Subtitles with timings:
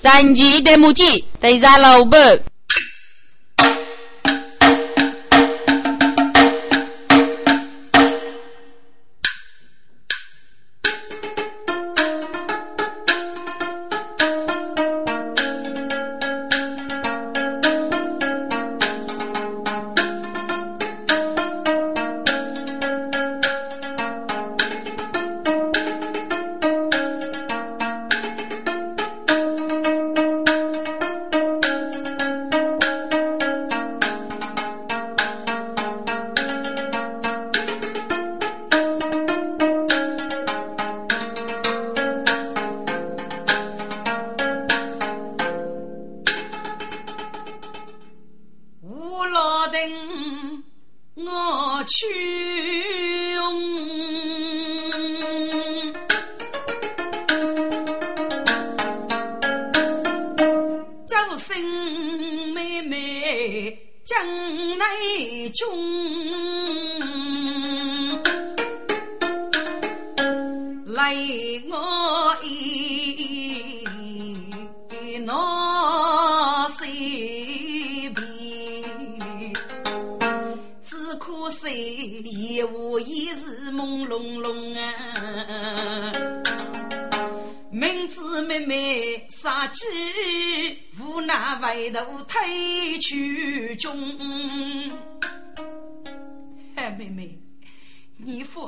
[0.00, 2.04] 三级的母鸡对上老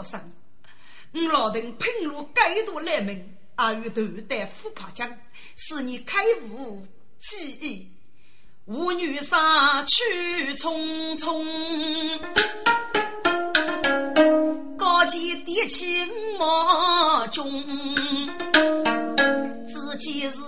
[0.02, 0.32] 板。
[3.90, 5.18] 斗胆虎爬江，
[5.56, 6.18] 使你开
[6.50, 6.86] 悟
[7.18, 7.88] 记忆。
[8.66, 11.44] 舞女杀去匆匆，
[14.76, 16.06] 高见低起
[16.38, 17.64] 马中，
[19.66, 20.38] 自己是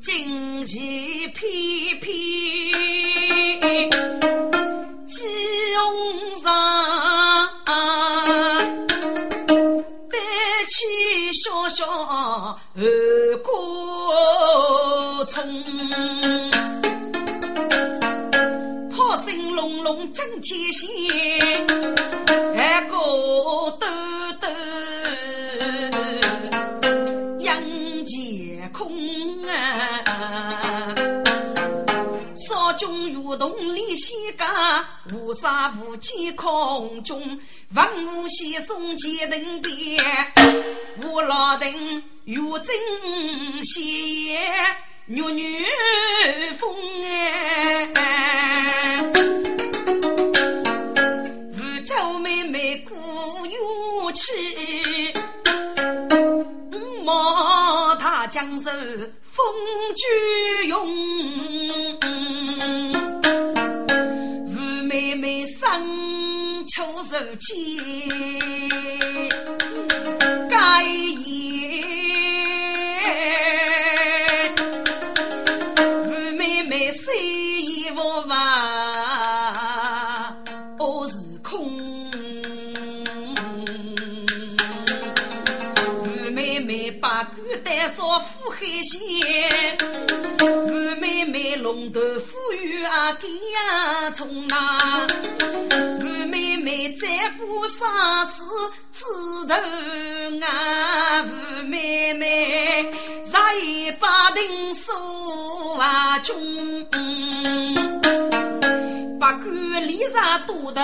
[0.00, 2.14] 旌旗翩翩，
[11.74, 12.56] 起笑笑。
[12.76, 12.82] 二
[13.42, 15.42] 哥冲，
[18.90, 20.88] 炮声隆隆震天响，
[22.54, 22.96] 二哥
[23.80, 23.86] 都
[32.74, 37.40] 军如同立西家，无杀无见空中，
[37.74, 39.72] 万物先送前人边，
[41.02, 42.02] 我老邓。
[42.24, 42.74] 月正
[43.62, 43.82] 斜，
[45.08, 45.62] 月女
[46.58, 46.74] 风
[47.94, 48.96] 哎，
[51.52, 52.96] 福州妹妹过
[53.46, 53.58] 月
[54.14, 55.12] 去，
[57.04, 58.70] 马踏江州
[59.34, 59.44] 风
[59.96, 60.78] 巨勇，
[64.46, 67.80] 吴妹妹生秋受气，
[70.48, 71.34] 该言。
[88.56, 89.76] 海鲜，
[90.40, 90.70] 吴
[91.00, 95.06] 妹妹龙头虎鱼啊，给呀冲啊！
[96.00, 98.44] 吴妹妹再不杀死
[98.92, 99.54] 猪头
[100.46, 101.24] 啊！
[101.24, 102.92] 吴妹妹
[103.24, 104.92] 杀一把定手
[105.80, 106.36] 啊中，
[109.18, 109.50] 八个
[109.80, 110.80] 里上多头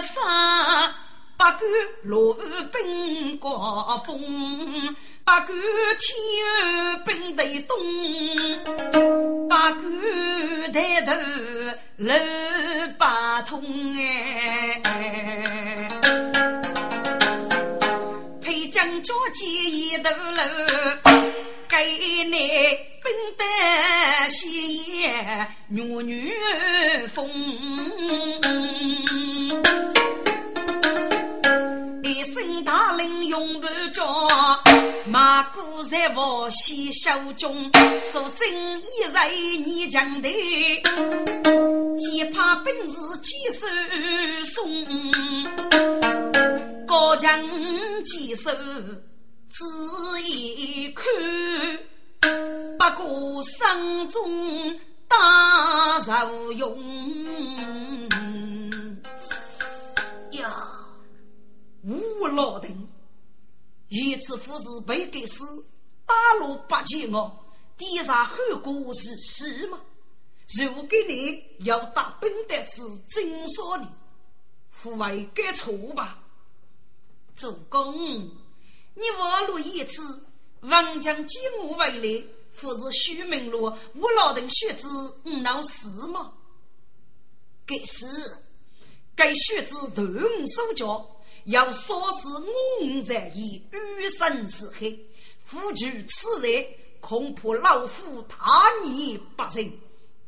[0.00, 0.94] 杀，
[1.36, 1.66] 八个
[2.02, 2.34] 落
[2.72, 4.96] 兵刮风。
[5.24, 5.52] 八个
[5.98, 6.14] 天
[6.62, 7.76] 儿奔得东，
[9.48, 9.82] 八个
[10.72, 11.12] 抬头
[11.96, 12.14] 楼
[12.96, 13.60] 八通
[13.98, 14.80] 哎，
[18.40, 20.42] 配将交接一头楼，
[21.68, 22.48] 给你
[23.02, 23.44] 奔得
[24.30, 25.12] 西夜
[25.68, 26.32] 女女
[27.08, 27.28] 风。
[32.64, 34.28] 大领永不着，
[35.06, 37.70] 马古在我西手中，
[38.12, 39.30] 说正义在
[39.64, 40.28] 你将的，
[41.96, 43.66] 只怕本事几手
[44.44, 44.84] 松，
[46.86, 47.40] 高墙
[48.04, 48.50] 几手
[49.48, 49.64] 只
[50.28, 51.04] 一看，
[52.78, 54.76] 不过生中
[55.08, 56.76] 大受用
[61.86, 62.88] 吴老丁，
[63.88, 65.44] 一次夫子被给死，
[66.04, 67.44] 打落八千我，
[67.78, 69.80] 地上后果是实吗？
[70.58, 73.86] 如果你要打本的是真说理，
[74.72, 76.18] 父为该错吧？
[77.36, 77.94] 主公，
[78.94, 80.24] 你望路一次，
[80.62, 82.26] 王将见我为来，
[82.60, 83.62] 不是虚名路，
[83.94, 84.88] 我老等学子
[85.24, 86.32] 唔闹事吗？
[87.64, 88.06] 该是
[89.14, 90.06] 该学子断
[90.46, 91.15] 手脚，
[91.46, 94.98] 要说是我在以余生是黑，
[95.40, 96.66] 夫举此人，
[97.00, 98.36] 恐怕老夫大
[98.84, 99.72] 逆不仁。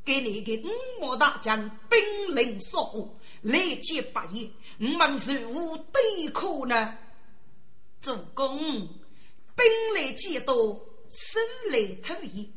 [0.05, 0.71] 给你个五
[1.01, 2.01] 毛大将兵
[2.35, 4.49] 临所护，来接八爷，
[4.81, 6.97] 我们如何对抗呢？
[8.01, 8.57] 主公，
[9.55, 12.51] 兵来将挡，手来突围，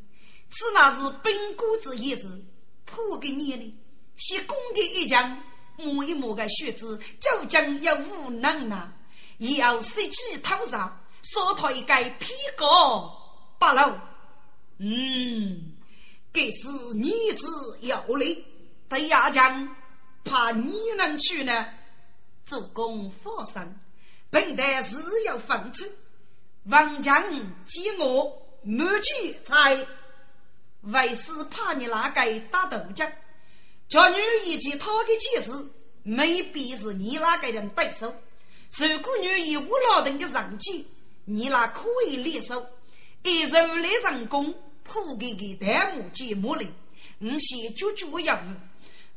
[0.50, 2.42] 此乃是本国之意思。
[2.86, 3.78] 破给你呢，
[4.16, 5.44] 先攻击一将，
[5.78, 8.94] 摸一摸个血子，就将要无能了。
[9.38, 12.66] 以后谁去头上，烧他一个屁股
[13.60, 13.98] 八楼。
[14.78, 15.74] 嗯。
[16.34, 17.46] 给是女子
[17.82, 18.38] 要来，
[18.88, 19.76] 对亚将
[20.24, 21.68] 怕你能去呢？
[22.46, 23.62] 主公放心，
[24.30, 24.96] 本代是
[25.26, 25.84] 要放出
[26.64, 27.22] 王强
[27.66, 28.32] 见我
[28.64, 29.86] 满去在，
[30.84, 33.12] 为师怕你那个打斗将，
[33.92, 35.52] 叫女一及他的气势，
[36.06, 38.12] 未必是你那个人对手。
[38.80, 40.88] 如果女以无老等的人气，
[41.26, 42.66] 你那可以联手，
[43.22, 44.56] 一人来成功。
[44.84, 46.68] 破给给弹幕节目里，
[47.20, 48.38] 我先就就业务，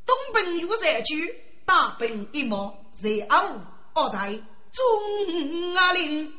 [0.04, 1.34] 东奔有三句，
[1.64, 3.60] 大奔一毛，在二
[3.94, 4.38] 二代
[4.70, 6.32] 中阿林，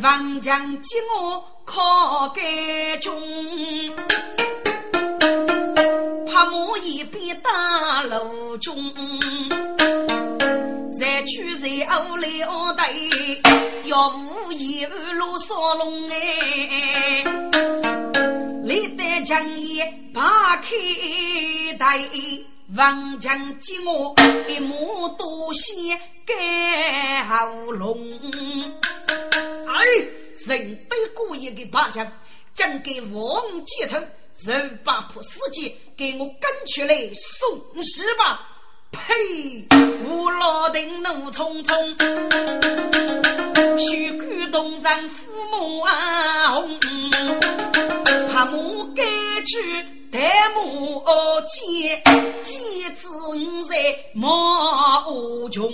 [0.00, 3.20] 王将接我靠盖中，
[6.34, 8.92] 怕我一边打楼中。
[10.98, 11.68] 在去在
[12.00, 12.92] 屋里二代，
[13.84, 17.22] 要无一路烧龙哎，
[18.64, 19.80] 历代将一
[20.12, 20.70] 把开
[21.78, 22.00] 台，
[22.74, 24.12] 王强接我
[24.48, 24.74] 一马
[25.16, 25.96] 多先
[26.26, 27.96] 盖喉咙。
[29.68, 29.84] 哎，
[30.48, 32.10] 人被故意的把将
[32.54, 33.98] 将给王接头，
[34.42, 38.50] 人把破司机给我赶出来送死吧。
[38.90, 39.66] 呸！
[40.06, 41.96] 我老丁怒冲冲，
[43.78, 46.78] 须感动人父母啊红，
[48.32, 49.02] 怕母该
[49.42, 49.82] 去
[50.12, 51.02] 带母
[51.48, 52.02] 见，
[52.40, 53.08] 见子
[53.68, 55.72] 在马无穷。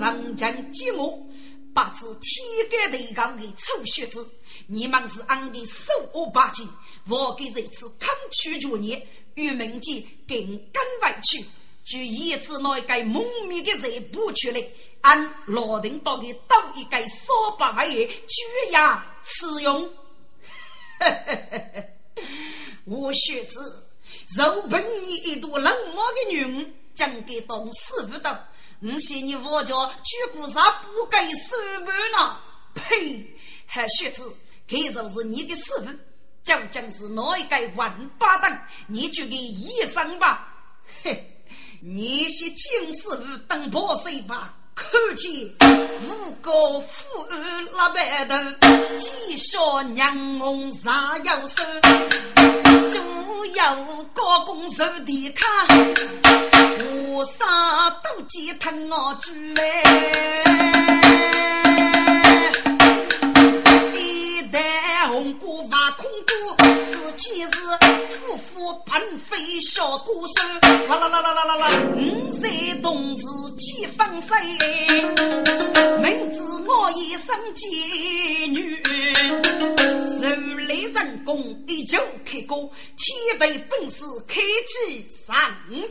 [0.00, 1.16] 王将接我，
[1.72, 4.26] 把子天干地杠的臭血子，
[4.72, 6.62] 你们是俺的手恶八戒，
[7.08, 9.04] 我给这次抗取主孽。
[9.34, 11.44] 玉明记更跟回去，
[11.84, 14.62] 就一次拿一个蒙面的人捕出来，
[15.00, 19.92] 按老丁刀给刀一个扫把位爷举牙使用。
[22.84, 23.88] 我学子，
[24.36, 28.48] 肉本你一朵冷漠的女人，将给当师傅的，
[28.82, 29.74] 我嫌你我家
[30.04, 32.40] 举骨啥不该收门呢？
[32.74, 33.26] 呸！
[33.66, 34.34] 还学子，
[34.70, 35.86] 可就是你的师傅。
[36.42, 38.66] 究竟是哪一个王八蛋？
[38.86, 40.48] 你就给医生吧！
[41.02, 41.44] 嘿，
[41.82, 44.54] 你是金师傅当破碎吧？
[44.74, 45.30] 看见
[46.08, 48.34] 五个富二拉白头，
[48.96, 51.62] 几小娘红啥要收？
[52.90, 53.76] 就要
[54.14, 55.46] 高工手的看，
[57.08, 59.82] 我啥都记疼我住嘞。
[65.38, 66.89] 古法空谷
[67.20, 67.50] 其实
[68.08, 70.42] 夫妇本非小歌手，
[70.88, 73.22] 啦啦啦啦啦啦啦，五岁同时
[73.58, 74.38] 几分岁，
[76.02, 77.68] 明知我一生贱
[78.54, 78.82] 女，
[80.22, 85.34] 如来人工一酒开过，天地本是开启上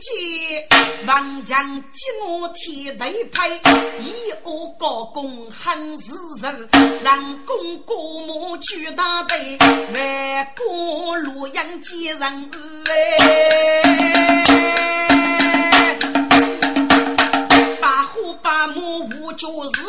[0.00, 0.68] 界，
[1.06, 3.54] 王将接我天地配，
[4.00, 6.68] 以我高公恨世人，
[7.04, 9.56] 人工过目举大队，
[9.94, 11.19] 万过。
[11.22, 12.50] 洛阳接人
[12.88, 12.92] 哎，
[17.80, 19.82] 把虎把母无家事，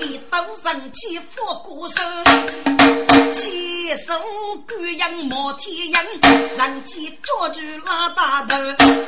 [0.00, 1.96] 一刀人起佛过手，
[3.32, 4.14] 牵手
[4.68, 6.04] 观阳冒天阳，
[6.56, 8.56] 人起抓住拉大头，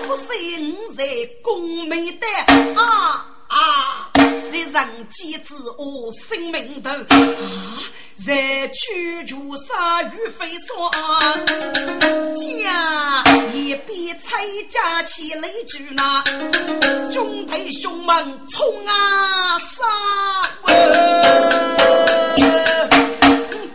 [0.06, 1.04] 可惜五在
[1.42, 2.26] 宫没得
[2.75, 3.38] 啊！
[3.49, 7.17] 啊，在人间之恶生命头啊。
[8.26, 10.90] 在驱逐杀鱼飞霜，
[12.35, 13.23] 家
[13.55, 16.23] 一边拆家起来住那，
[17.12, 19.85] 中队凶猛冲啊杀！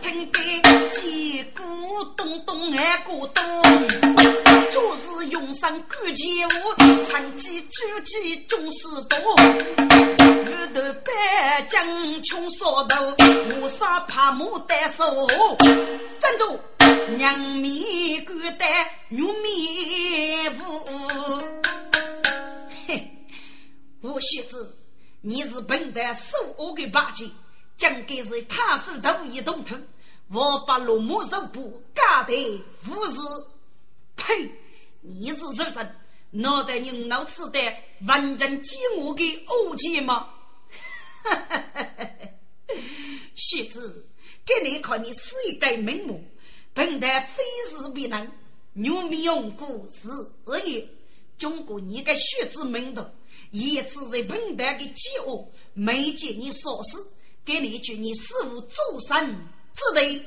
[0.02, 0.38] 听得
[0.90, 1.62] 击鼓
[2.76, 3.42] 爱过冬，
[4.70, 6.52] 就是用上古剑舞，
[7.74, 9.18] 举起总是多。
[10.44, 13.16] 日头白将穷烧头，
[13.60, 15.04] 我杀怕牡丹手，
[16.20, 16.56] 站住！
[17.16, 18.68] 娘面孤单，
[19.08, 21.42] 玉面无。
[22.86, 23.10] 嘿，
[24.02, 24.76] 吴小子，
[25.20, 27.28] 你是本的手恶的八戒，
[27.76, 29.74] 将该是他手头一动土，
[30.30, 33.20] 我把龙母手部干得无事。
[34.14, 34.48] 呸！
[35.00, 35.96] 你是什人？
[36.34, 37.60] 脑袋你脑吃的
[38.08, 40.30] 完人饥饿的恶计吗？
[41.22, 42.28] 哈哈哈哈哈！
[43.36, 44.08] 小子，
[44.44, 46.24] 给你看你死一个名目。
[46.72, 48.28] 本台非是必能，
[48.72, 50.08] 牛米用过是
[50.44, 50.88] 恶业。
[51.38, 53.06] 中国你个血子门徒，
[53.52, 56.98] 也只在本台的饥饿，没见你说事，
[57.44, 58.76] 给你一句你师傅做
[59.08, 59.36] 神
[59.72, 60.20] 之类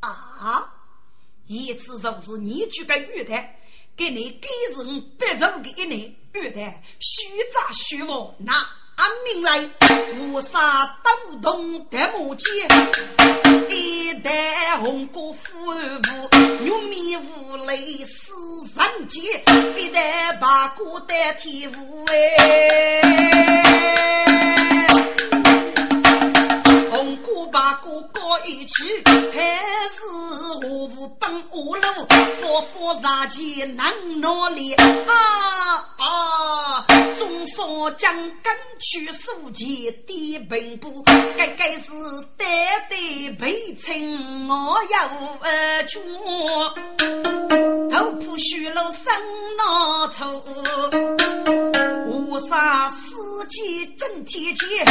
[0.00, 0.72] 啊！
[1.46, 3.60] 也只就是你举个玉台，
[3.96, 8.52] 给你给人白走的一年玉台，虚诈虚妄那。
[8.96, 9.70] 按命来，
[10.20, 12.66] 五杀都动得木剑，
[13.70, 16.28] 一代红歌富二富，
[16.64, 18.32] 玉面无泪死
[18.74, 19.22] 人间，
[19.76, 23.02] 一代八股代替无哎。
[27.50, 29.40] 把歌白歌高一起，还
[29.88, 32.06] 是何物奔下路？
[32.40, 34.84] 佛佛上前难努力啊！
[37.86, 38.12] 我将
[38.42, 41.04] 根去书记的本部，
[41.38, 41.92] 该该是
[42.36, 42.44] 代
[42.90, 42.96] 代
[43.38, 44.98] 陪衬我有
[45.40, 46.00] 二绝，
[47.88, 49.14] 头铺虚楼生
[49.56, 50.42] 老丑，
[52.08, 53.14] 无杀世
[53.48, 54.84] 界真天劫，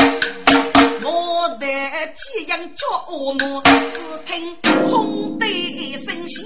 [1.04, 1.68] 我的。
[2.16, 4.56] 几样叫恶魔，只听
[4.90, 6.42] 轰的一声响，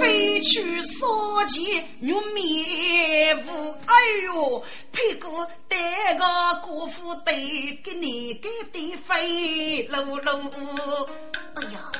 [0.00, 3.70] 飞去烧钱玉面无。
[3.86, 3.94] 哎
[4.24, 5.28] 呦，屁股
[5.68, 11.08] 带个姑父对给你给的飞喽喽。
[11.54, 11.92] 哎呀，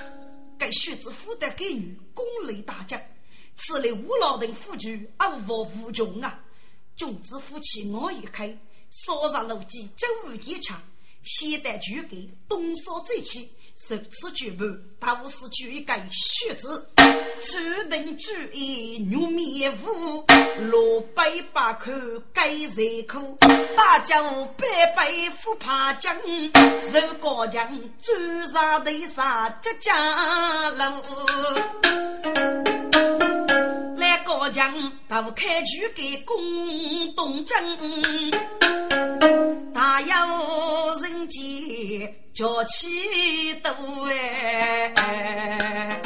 [0.59, 3.01] 该学子负担给女，功雷大将，
[3.57, 6.43] 此类无老人夫举，而无无穷啊！
[6.97, 8.57] 君子夫妻我一开，
[8.91, 10.81] 烧上楼基周无一强。
[11.23, 13.51] 现代举给东烧最起，
[13.89, 14.51] 首次举
[15.01, 16.89] 办，都是举一个血字，
[17.41, 17.59] 初
[17.89, 20.25] 等举一玉面舞，
[20.71, 21.91] 罗背把口
[22.33, 23.37] 盖人口，
[23.77, 24.23] 大将
[24.57, 25.11] 白白
[25.43, 27.69] 虎爬将，肉高将
[28.01, 28.15] 追
[28.53, 30.85] 上头上浙江路，
[34.31, 34.73] 高将
[35.09, 37.57] 都开举给公东征。
[39.75, 43.71] 大有人间叫气多
[44.07, 46.01] 哎！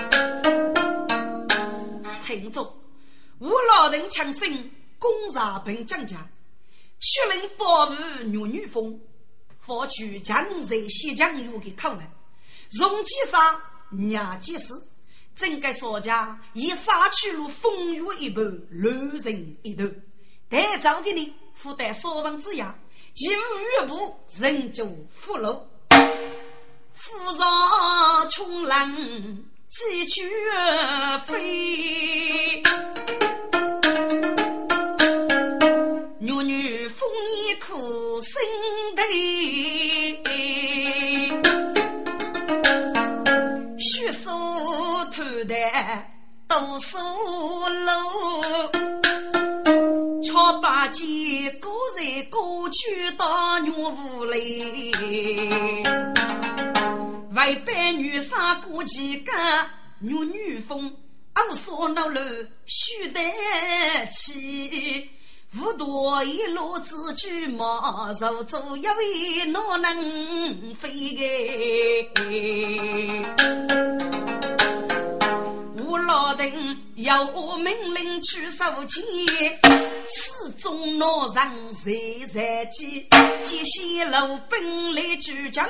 [2.25, 2.67] 听众，
[3.41, 6.27] 吴老人强声攻杀本将家，
[7.01, 8.99] 血令保护女女风，
[9.61, 11.99] 获取江浙西江路的口文，
[12.81, 14.73] 容积杀娘几事，
[15.35, 19.85] 整个少家以杀去路风雨一般，乱人一头，
[20.49, 22.75] 带走的呢，负担双方之压。
[23.15, 23.41] 几无
[23.83, 25.61] 月步，人就俘虏；
[26.93, 28.93] 扶上穷郎，
[29.69, 30.29] 几句
[31.25, 32.63] 飞。
[36.19, 38.33] 女女风衣苦心
[38.97, 39.03] 头，
[45.65, 45.71] 头的
[46.47, 46.99] 都收
[47.69, 48.71] 喽。
[50.23, 54.93] 超八戒高在高去到女巫嘞，
[57.35, 59.33] 为白女杀过几个
[60.01, 60.93] 女女风，
[61.35, 62.21] 二说那路
[62.67, 63.21] 须得
[64.11, 65.09] 起，
[65.57, 71.23] 无多一路子驹马，手走一位哪能飞个？
[75.95, 76.51] 吴老邓
[76.97, 79.01] 有命令去收钱，
[80.09, 83.07] 始终闹上谁在急？
[83.45, 85.63] 接些老兵来聚焦，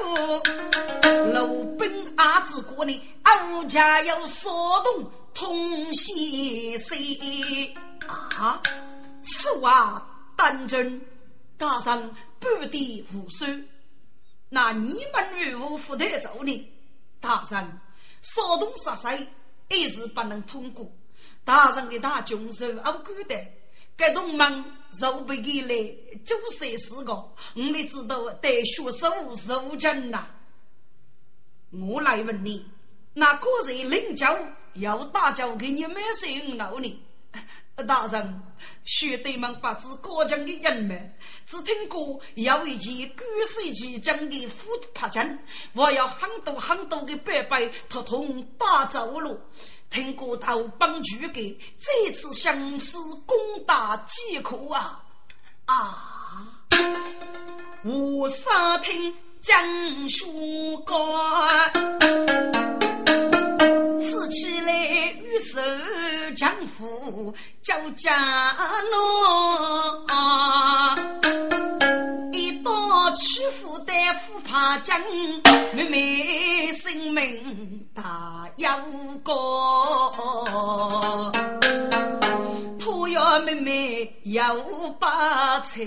[1.31, 1.47] 老
[1.78, 4.50] 兵阿子过呢，俺家有骚
[4.81, 7.75] 动通西西
[8.07, 8.62] 啊！
[9.25, 11.02] 此话当真？
[11.59, 12.00] 大上
[12.40, 13.45] 不得无收，
[14.49, 16.71] 那你们如何负得走呢？
[17.21, 17.78] 大人，
[18.23, 19.28] 骚动杀谁？
[19.68, 20.90] 一时不能通过，
[21.44, 23.37] 大人的大军是无辜的，
[23.97, 24.64] 该同盟
[25.00, 27.14] 若不给来，就算是个，
[27.54, 30.26] 我们知道得学手受阵呐。
[31.71, 32.64] 我来问你，
[33.14, 34.38] 那个人领教
[34.75, 37.02] 要大叫给你们姓老呢。
[37.83, 38.43] 大人，
[38.85, 41.16] 兄弟们不知过江的人们，
[41.47, 45.38] 只听过有一件古世纪讲的虎爬阵，
[45.75, 49.40] 我要很多很多的伯伯统统打走路。
[49.90, 55.04] 听过头帮助的，这次相思攻打饥苦啊
[55.66, 56.49] 啊！
[57.85, 60.95] 我沙听讲书歌。
[64.04, 64.73] 此起来
[65.12, 65.58] 玉手
[66.37, 68.54] 将夫叫家
[68.92, 68.96] 奴，
[72.30, 75.00] 一刀屈服的虎怕将，
[75.73, 78.68] 妹妹性命大有
[79.25, 80.12] 过。
[82.78, 84.42] 托要妹妹有
[85.00, 85.80] 把菜，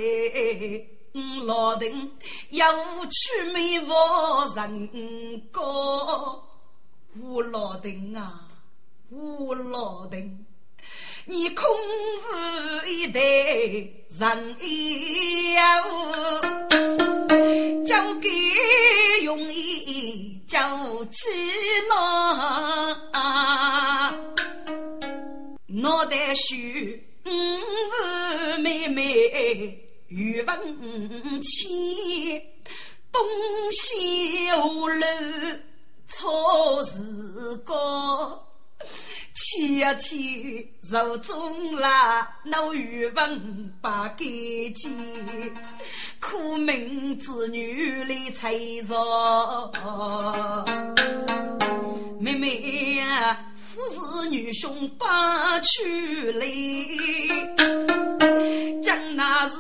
[1.46, 2.12] 老丁
[2.50, 2.66] 有
[3.12, 4.90] 取美我人
[5.54, 6.47] 过。
[7.20, 8.48] 吴老丁啊，
[9.10, 10.46] 吴老丁，
[11.26, 11.66] 你空
[12.22, 13.20] 腹一代
[14.20, 14.56] 人
[15.56, 15.62] 妖，
[17.86, 18.30] 交给
[19.24, 20.60] 容易交
[21.06, 21.30] 起
[21.90, 21.96] 脑，
[25.66, 32.42] 脑袋虚，五五妹妹语文起，
[33.12, 33.22] 东
[33.72, 35.06] 西无路。
[36.08, 36.98] 错时
[37.66, 38.40] 光，
[39.36, 44.18] 天天肉中辣，那语文不干
[44.74, 45.54] 净，
[46.22, 48.96] 苦命子女来催着。
[52.20, 56.46] 妹妹呀，父子女兄把去来，
[58.82, 59.56] 将那是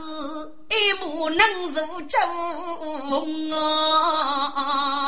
[0.69, 2.17] 一母能入酒
[3.55, 5.06] 啊。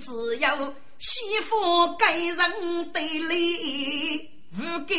[0.00, 4.94] 只有媳妇给人对礼，无给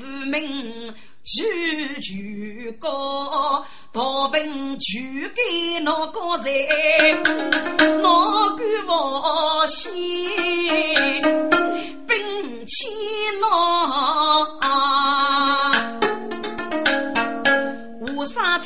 [0.00, 5.00] 无名句句高，大兵就
[5.34, 7.22] 给那个人，
[8.00, 10.30] 那个我心
[12.06, 12.86] 兵器
[13.40, 13.48] 那，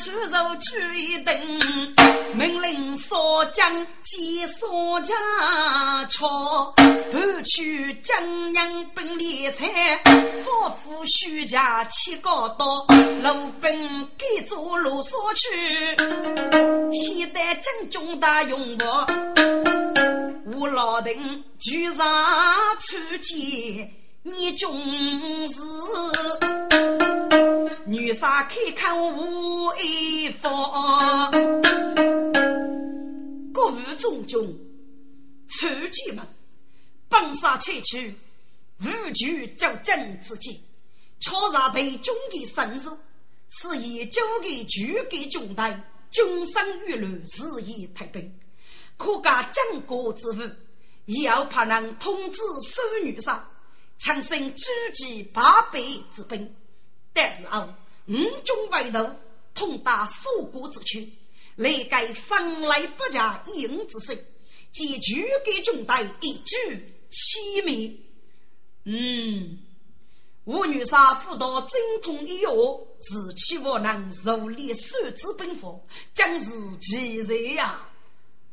[0.05, 1.41] 无啥出手去一顿。
[2.35, 5.15] 命令少将及少家
[6.07, 12.85] 抄，盘取江洋本猎财，仿佛虚假起高刀，
[13.23, 15.97] 路兵给做路所去，
[16.93, 22.05] 现在正中大用我，老丁举上
[22.79, 23.91] 出剑，
[24.27, 24.75] 你终
[25.49, 25.61] 是
[27.85, 31.31] 女杀开看无一方。
[33.53, 34.41] 各位众军，
[35.47, 36.27] 出击们，
[37.07, 38.15] 帮杀撤去，
[38.81, 40.59] 无惧叫真之计，
[41.21, 42.97] 敲杀对军的深入，
[43.51, 45.77] 是以交给军给军队，
[46.11, 48.41] 军生舆论，日益太平。
[48.97, 50.51] 可干建国之父，
[51.05, 53.47] 也要派人统治守女杀，
[53.99, 55.81] 强身举击八百
[56.13, 56.55] 之兵。
[57.13, 57.75] 但是哦，
[58.07, 59.15] 五军为头，
[59.55, 61.13] 统打蜀国之区。
[61.57, 64.27] 来盖生来不假应之身，
[64.73, 67.93] 即举给中队一举欺灭。
[68.83, 69.61] 嗯，
[70.43, 72.51] 吴女杀辅导精通医药，
[72.99, 75.69] 自期我能如力手之兵法，
[76.13, 77.89] 将是奇人呀！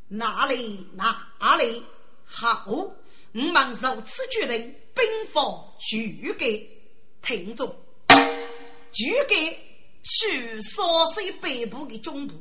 [0.06, 1.82] 哪里哪里
[2.24, 2.64] 好？
[2.68, 2.94] 我
[3.32, 5.40] 们如此决定，兵法
[5.78, 6.68] 许给
[7.22, 7.74] 听众，
[8.92, 9.58] 举给
[10.02, 12.34] 去少水北部的中部。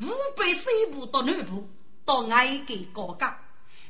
[0.00, 1.68] 湖北西部到南部，
[2.04, 3.36] 到埃及高岗，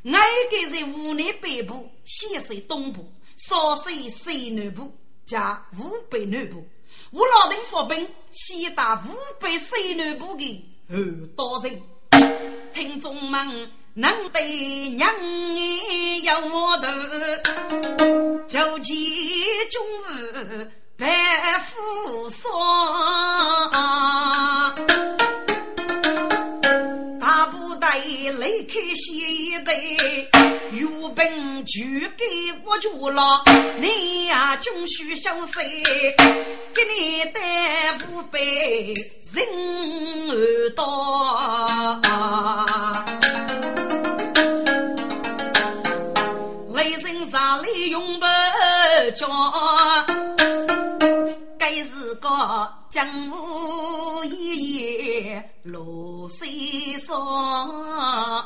[0.05, 3.11] 埃及在湖南北部，西水东部，
[3.49, 4.93] 少水西南部，
[5.25, 6.67] 加湖北南部。
[7.11, 11.81] 我老丁发兵，先打湖北西南部的二刀人。
[12.75, 14.41] 听众们，能得
[14.97, 16.89] 娘儿有我头，
[18.49, 18.97] 就见
[19.71, 22.51] 中日白虎霜。
[28.31, 29.97] 雷开西北，
[30.73, 31.83] 岳兵就
[32.17, 32.25] 给
[32.65, 33.43] 我住了。
[33.81, 35.83] 你呀，军需小费，
[36.75, 38.39] 给你带五百
[39.33, 39.45] 人
[40.29, 40.83] 耳朵。
[46.75, 48.27] 雷神啥里永不
[49.15, 49.27] 着？
[51.63, 52.29] 该是个
[52.91, 58.45] 江湖爷爷落水霜。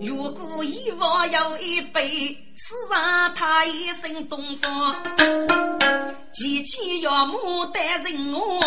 [0.00, 4.94] 如果以往有一杯，此上他一身东方，
[6.32, 8.58] 前期要牡丹人我，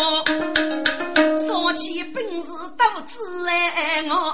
[1.44, 4.32] 少起本事都自爱我，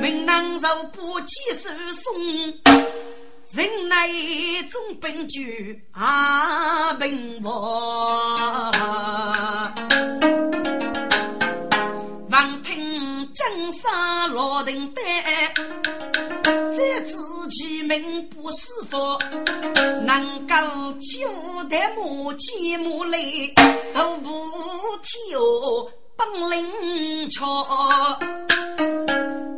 [0.00, 2.12] 门当受不起手送，
[3.50, 4.06] 人来
[4.70, 8.70] 总本具啊本王。
[12.30, 15.02] 望听江山老人丹，
[16.44, 17.16] 再知
[17.50, 19.18] 其名不是佛，
[20.04, 20.54] 能够
[21.00, 23.54] 救得母亲母泪，
[23.94, 24.28] 都不
[25.02, 25.40] 跳
[26.18, 28.18] 本领巧，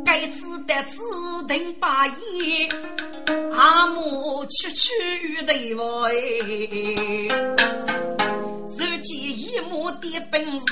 [0.05, 0.99] 该知得指
[1.47, 2.69] 定把爷，
[3.57, 6.07] 阿母去去对我
[8.77, 10.65] 如今一母的本事，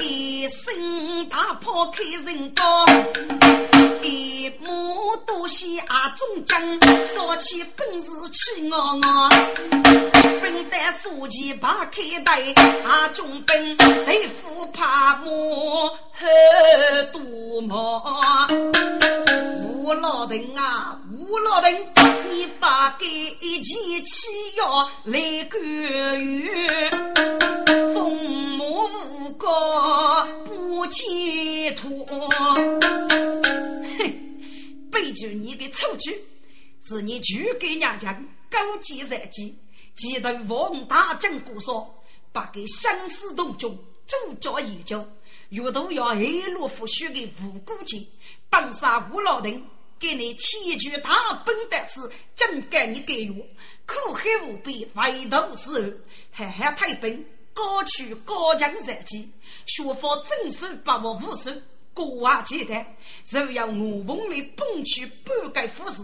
[0.00, 2.86] 一身大炮开人高，
[4.02, 6.58] 一母多些阿中将，
[7.06, 9.28] 说起本事气昂昂，
[10.40, 12.40] 本带书记把开带，
[12.86, 18.46] 阿中本对付怕母很多毛。
[19.64, 21.86] 吴老人啊，吴老人，
[22.30, 23.06] 你把给
[23.40, 26.90] 一件起要来个月，
[27.94, 32.04] 父母无告不解脱。
[32.38, 32.78] 哼，
[34.90, 36.12] 背着你个臭猪，
[36.82, 38.12] 是你去给娘家
[38.50, 39.58] 勾结人机，
[39.96, 45.06] 记得王大将军说，把给相思同中主教研究，
[45.50, 48.04] 阅读要一路复学的无辜节，
[48.50, 49.62] 帮杀吴老人。
[50.00, 53.44] 给你天举大本的子，真该你给我
[53.84, 55.96] 苦海无边，回头是岸，
[56.30, 59.28] 还还太笨，高举高墙残疾，
[59.66, 61.50] 学法真手把握无手，
[61.92, 62.96] 过啊简单，
[63.32, 65.96] 若要我奉里崩去半盖富士，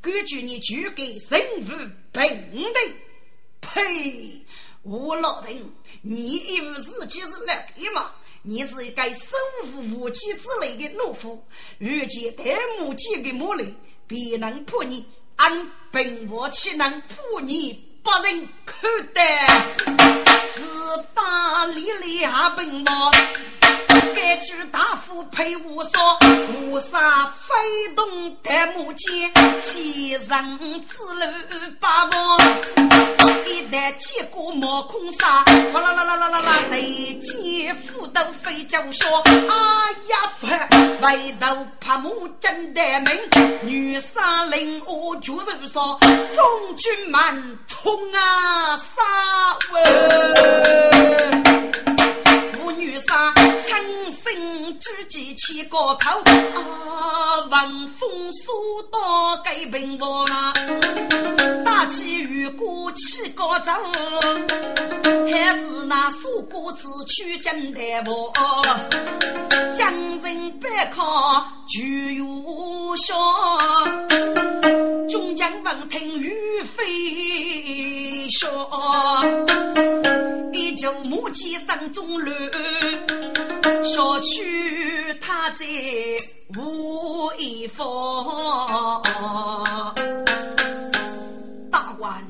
[0.00, 1.76] 根据你就给人父
[2.12, 2.94] 平等。
[3.60, 4.41] 呸！
[4.82, 8.10] 我老邓，你以为自己是那个吗？
[8.42, 9.36] 你是一个手
[9.76, 11.44] 无武器之类的懦夫，
[11.78, 12.44] 遇见带
[12.80, 13.72] 武器的魔力，
[14.08, 15.06] 必能破你。
[15.36, 17.88] 俺本我岂能破你？
[18.02, 19.46] 不人看待，
[20.50, 23.61] 自把力量本我。
[24.14, 27.54] 该句大夫陪我说，菩萨飞
[27.94, 31.24] 动戴木剑，西上之路
[31.80, 32.38] 把我。
[33.46, 40.48] 一旦结果冒空杀，哗啦啦啦啦啦啦，雷击斧头飞脚说，哎呀佛，
[41.00, 43.08] 回头拍木真得命，
[43.62, 49.02] 女杀令我就是说，中军们冲啊杀
[49.72, 49.82] 喂！
[52.78, 53.74] 女杀，亲
[54.10, 60.26] 身知己起高头，啊，闻风苏到该平房，
[61.64, 63.70] 打起雨过起高走，
[65.30, 68.12] 还是那苏过子去金台房，
[69.76, 73.14] 江人百靠就有笑，
[75.08, 78.48] 中将闻听雨飞笑，
[80.52, 82.34] 一旧木屐上中乱。
[83.84, 85.64] 小区他在
[86.56, 89.02] 无一方，
[91.70, 92.26] 大官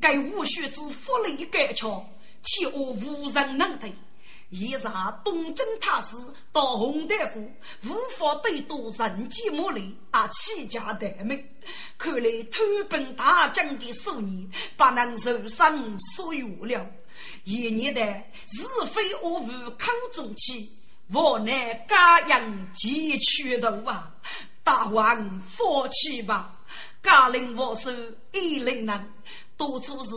[0.00, 2.04] 该无须之福利该巧，
[2.42, 3.92] 天下无人能敌。
[4.52, 6.16] 以上东征塔士
[6.52, 7.38] 到红台谷，
[7.84, 11.44] 无法对赌人间魔力，而弃家待命。
[11.96, 16.84] 看来偷本大将的数年，不能受伤所有了。
[17.44, 18.00] 一年的
[18.46, 20.70] 是非恶无口中起，
[21.12, 24.14] 我乃家养几取头啊！
[24.62, 26.60] 大王放弃吧，
[27.02, 27.90] 家令我手
[28.32, 29.12] 一令人，
[29.56, 30.10] 多处是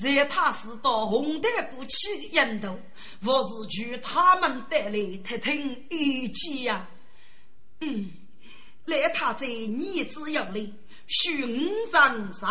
[0.00, 2.78] 在他是到红丹谷去引渡，
[3.24, 6.88] 我是据他们带来听听意见呀。
[7.80, 8.10] 嗯，
[8.84, 10.72] 来他在你子有里，
[11.08, 12.48] 寻上山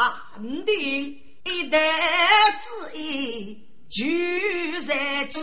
[0.66, 1.80] 顶，一代
[2.60, 3.65] 之意。
[3.96, 4.04] 就
[4.82, 5.40] 在起，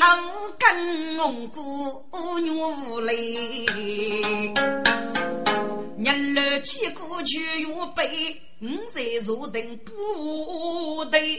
[0.00, 3.64] 我跟红姑娘无泪，
[5.98, 11.38] 日落千古就用杯，我在坐等不对。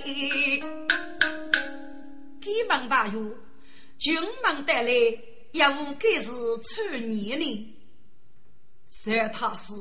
[2.40, 3.32] 天门大院，
[3.98, 4.90] 君门带来，
[5.52, 6.32] 也无该是
[6.64, 7.76] 穿年龄，
[8.88, 9.74] 算他是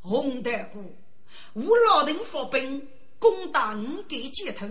[0.00, 0.96] 红蛋姑，
[1.52, 2.88] 吴老人发兵。
[3.18, 4.68] 攻打五个街头，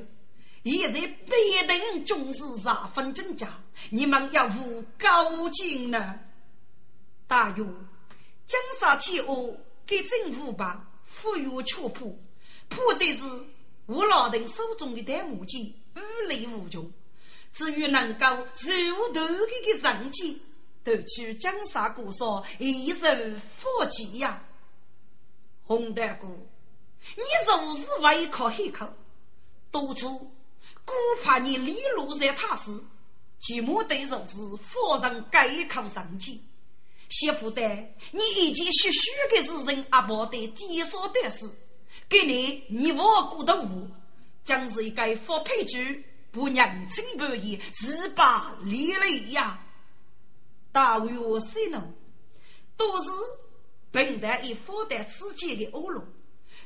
[0.63, 3.49] 现在必定军事十分增加，
[3.89, 6.19] 你们要无高进呢？
[7.27, 7.67] 大勇，
[8.45, 9.33] 江沙天下
[9.85, 12.15] 给政府吧赋予确破，
[12.69, 13.23] 破的是
[13.87, 16.91] 吴老人手中的戴木剑，无力无穷。
[17.53, 20.39] 至于能够入头的个人间，
[20.83, 23.07] 夺取江沙国少，一手
[23.53, 24.43] 佛气呀！
[25.63, 26.27] 洪大哥，
[27.15, 28.87] 你若是为考黑口，
[29.71, 30.17] 当初
[30.83, 32.71] 孤怕你利落在他时，
[33.41, 36.41] 寂寞对若是夫人改口上去。
[37.09, 37.61] 媳妇的，
[38.11, 41.47] 你已经许许个是人阿婆的低少的事，
[42.09, 43.87] 给你你我过的物，
[44.43, 49.63] 将是一个发配局，不娘亲不义，是把离了呀！
[50.71, 51.93] 大约谁能？
[52.75, 53.09] 都是
[53.91, 56.03] 本代以发带此间的恶龙，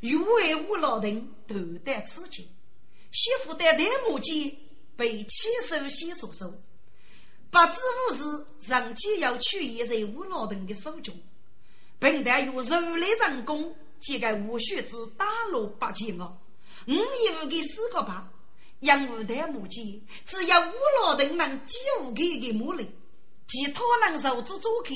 [0.01, 2.45] 又为我老人头戴此间，
[3.11, 4.55] 媳妇的戴木剑
[4.95, 6.49] 被亲手先所收。
[7.51, 7.81] 不知
[8.11, 11.15] 无事，人间要取一在吴老人的手中。
[11.97, 16.37] 本代有如来神功，即个无须之打落八千哦。
[16.87, 18.31] 五一五的四个八，
[18.81, 22.89] 杨无代母亲，只要吴老人能救五个的母力，
[23.47, 24.93] 其他人受住做客，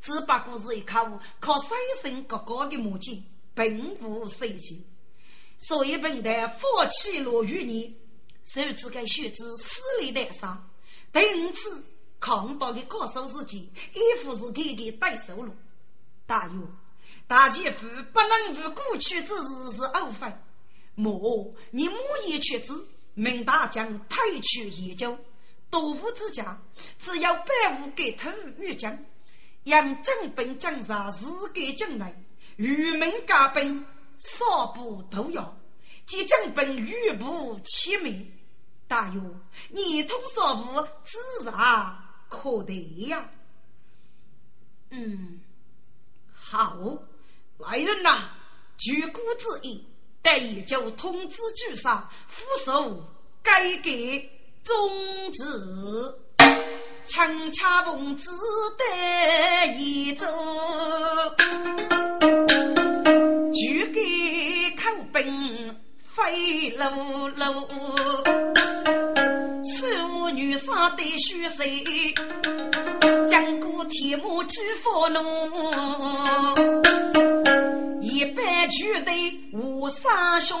[0.00, 4.84] 只不过是一靠靠三生哥哥的母亲，并无谁心。
[5.58, 7.96] 所以本代放弃落雨你，
[8.44, 10.70] 手指该学子死里带伤。
[11.12, 11.84] 第五次
[12.18, 15.52] 抗暴的高手时期，一副是给给带收入。
[16.26, 16.60] 大约
[17.26, 20.32] 大姐夫不能为过去之事是懊悔。
[20.94, 22.72] 莫你母也却知，
[23.14, 25.18] 明大将退去研究，
[25.70, 26.60] 多夫之家
[26.98, 28.98] 只要百无给头遇将，
[29.64, 32.14] 让正本将杀自给将来，
[32.60, 33.86] 愚民加本
[34.18, 35.56] 少不都要，
[36.04, 38.30] 即正本愚不欺民。
[38.86, 39.20] 大约
[39.70, 41.96] 你通少妇自然
[42.28, 43.30] 可得呀。
[44.90, 45.40] 嗯，
[46.34, 46.76] 好，
[47.56, 48.28] 来人呐，
[48.76, 49.86] 举国之意，
[50.20, 53.10] 待已就通知局上，副手
[53.42, 53.90] 改革
[54.62, 55.44] 宗旨，
[57.12, 58.30] 强恰奉旨
[58.78, 60.28] 得一奏，
[63.52, 64.00] 举给
[64.76, 65.79] 口本。
[66.20, 67.66] 飞噜噜，
[69.78, 71.82] 妇女杀得虚岁，
[73.26, 75.18] 江过天母去发怒，
[78.02, 80.56] 一般军队无三小，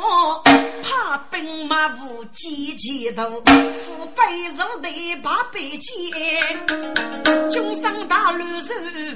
[0.82, 4.22] 怕兵马无几几头，腹背
[4.56, 8.72] 肉得八百千，军上大乱受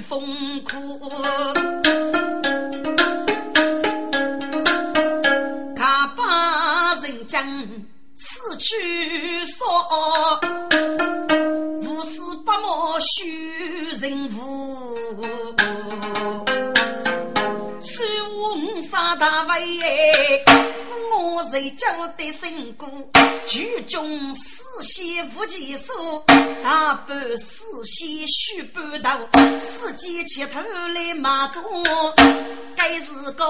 [0.07, 1.01] 风苦。
[8.15, 9.65] 此去说，
[11.81, 15.13] 无事不莫须人无。
[17.81, 19.55] 虽无三大位，
[21.11, 23.11] 我仍交得身故。
[23.45, 26.23] 剧中四仙无几数，
[26.63, 29.27] 大半四仙须半头，
[29.61, 30.61] 四间七头
[30.93, 31.61] 来马中。
[32.87, 33.43] 该是个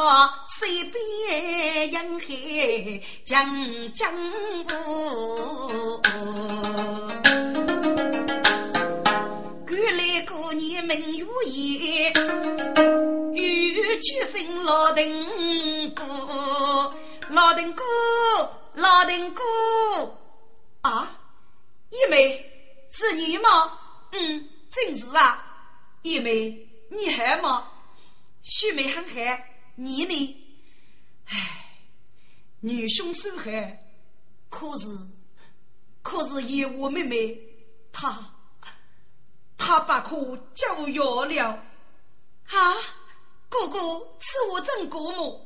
[0.48, 2.26] 水边人海
[3.26, 3.46] 江
[3.92, 4.10] 江
[4.64, 6.02] 湖，
[9.66, 12.14] 赶来过年门如烟，
[13.34, 16.06] 玉举声老丁哥，
[17.28, 17.84] 老丁哥，
[18.76, 19.44] 老丁哥
[20.82, 21.12] 啊！
[21.90, 22.42] 一妹
[22.90, 23.78] 是你吗？
[24.14, 25.44] 嗯，正是啊。
[26.04, 27.68] 一妹，你还吗？
[28.46, 30.46] 须眉很寒，你呢？
[31.26, 31.80] 唉，
[32.60, 33.84] 女兄受害，
[34.50, 34.88] 可是，
[36.04, 37.40] 可是叶我妹妹，
[37.92, 38.36] 她，
[39.58, 40.16] 她把可
[40.54, 41.64] 救药了。
[42.46, 42.76] 啊，
[43.50, 43.80] 哥哥，
[44.20, 45.44] 此话怎过么？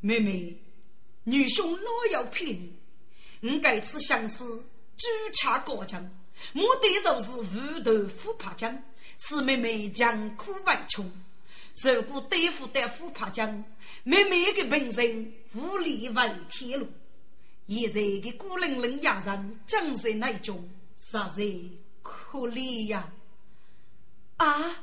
[0.00, 0.62] 妹妹，
[1.24, 2.78] 女兄若要骗你，
[3.40, 4.62] 我该次相思
[4.98, 6.04] 举洽高强，
[6.52, 8.84] 目的就是无头虎爬江，
[9.18, 11.10] 使妹妹将苦外穷。
[11.82, 13.64] 如果对付得虎爬江，
[14.04, 16.86] 妹妹的本身无力问天路。
[17.66, 21.44] 现在的孤零零压人，江在那种，实在
[22.02, 23.10] 可怜呀！
[24.36, 24.76] 啊，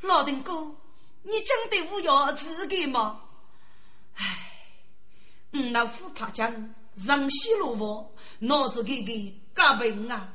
[0.00, 0.74] 老丁哥，
[1.22, 3.22] 你讲的无要自己吗？
[4.14, 4.52] 唉，
[5.52, 10.34] 嗯，那虎爬江人稀落亡，脑子给给搞病啊！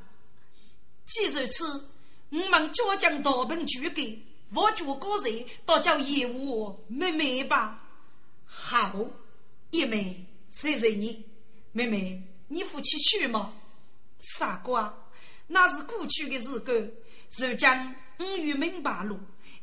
[1.05, 1.89] 既如此，
[2.29, 4.23] 我们浙江大本举给。
[4.53, 7.83] 我觉个人倒叫业务妹妹吧，
[8.45, 8.93] 好，
[9.71, 11.25] 一妹谁谁你？
[11.71, 13.53] 妹妹，你夫妻去吗？
[14.19, 14.93] 傻瓜，
[15.47, 16.71] 那是过去的事故。
[16.71, 19.17] 如今五月明白路，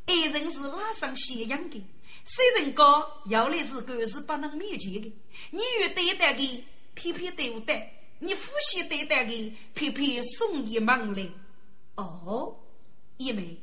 [0.07, 1.81] 爱人是拉上咸阳的，
[2.25, 5.13] 虽然讲要的是个是不能面前的，
[5.53, 7.93] 你越对待的，偏偏对不对？
[8.19, 11.27] 你夫妻对待的，偏偏送你忙来。
[11.95, 12.59] 哦，
[13.19, 13.57] 一妹，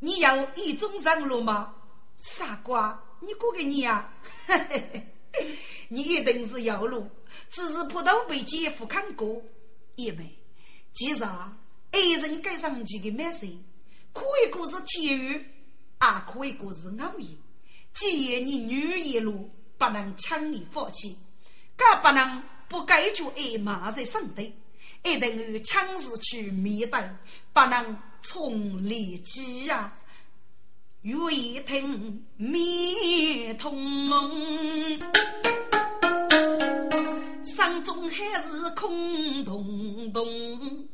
[0.00, 1.74] 你有一种上路吗？
[2.18, 4.12] 傻瓜，你过个你呀？
[5.88, 7.08] 你一定是要路，
[7.50, 9.42] 只是葡萄被姐夫看过。
[9.96, 10.38] 一妹，
[10.92, 11.56] 其实啊，
[11.90, 13.62] 爱人该上几个满身，
[14.12, 17.36] 可以过是天宇，也可以过是偶遇。
[17.92, 21.18] 既然你女一路不能轻易放弃，
[21.76, 24.42] 更不能不该就爱马在身头，
[25.02, 27.00] 一定要强势去面对，
[27.58, 29.92] 不能从离机呀。
[31.02, 33.76] 欲听面通，
[37.42, 40.88] 山中还是空洞洞。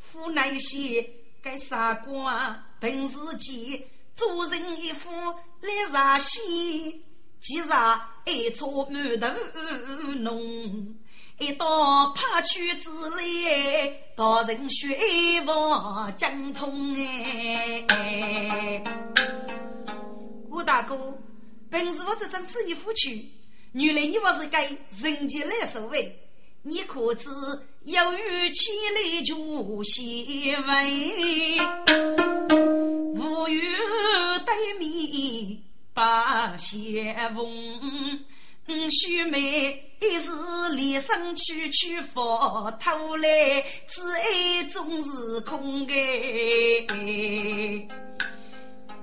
[0.00, 1.08] 府内些
[1.40, 3.80] 该傻瓜，平时间
[4.16, 5.08] 做人一副
[5.60, 7.00] 来茶戏，
[7.40, 9.28] 其实爱做满头
[10.14, 10.96] 弄。
[11.38, 18.82] 一到怕去之来，到人血往江通哎。
[20.50, 21.16] 吴大哥，
[21.70, 23.32] 本是我这张子女夫妻，
[23.72, 24.64] 原来你我是该
[25.00, 26.18] 人间来所谓，
[26.62, 27.30] 你可知
[27.84, 29.36] 有雨千里就
[29.84, 30.90] 西闻，
[33.14, 33.62] 无语
[34.44, 35.62] 对面
[35.94, 38.24] 把斜风。
[38.90, 40.30] 须眉一时
[40.74, 45.94] 连声区区佛偷来，只爱总是空的。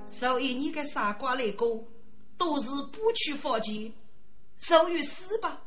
[0.06, 1.84] 所以你个傻瓜来过，
[2.38, 3.92] 都是不去佛前，
[4.58, 5.60] 属于死吧。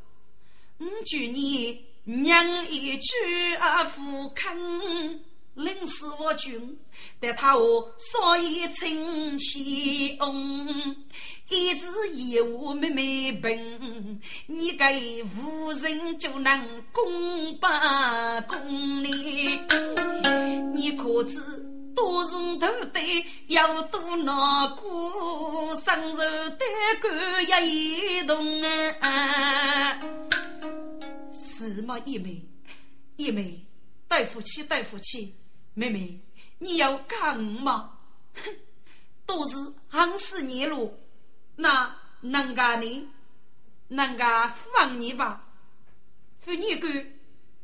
[0.79, 5.28] 我祝你娘一句啊不肯。
[5.59, 6.79] 临死我君，
[7.19, 10.95] 待他我少一称西翁，
[11.49, 19.59] 一直以我妹妹笨，你给无人就能公把公理，
[20.73, 21.41] 你可知
[21.93, 26.59] 多人头对要多难过，生肉胆
[27.01, 28.61] 肝也一动
[29.01, 29.99] 啊！
[31.33, 32.41] 是吗，一妹，
[33.17, 33.65] 一妹，
[34.07, 35.35] 对不起，对不起。
[35.79, 36.19] 妹妹，
[36.57, 37.97] 你要干吗？
[38.35, 38.53] 哼，
[39.25, 39.55] 都是
[39.87, 40.99] 行事你路，
[41.55, 43.07] 那能干你，
[43.87, 45.41] 能干放你吧，
[46.41, 46.89] 放你个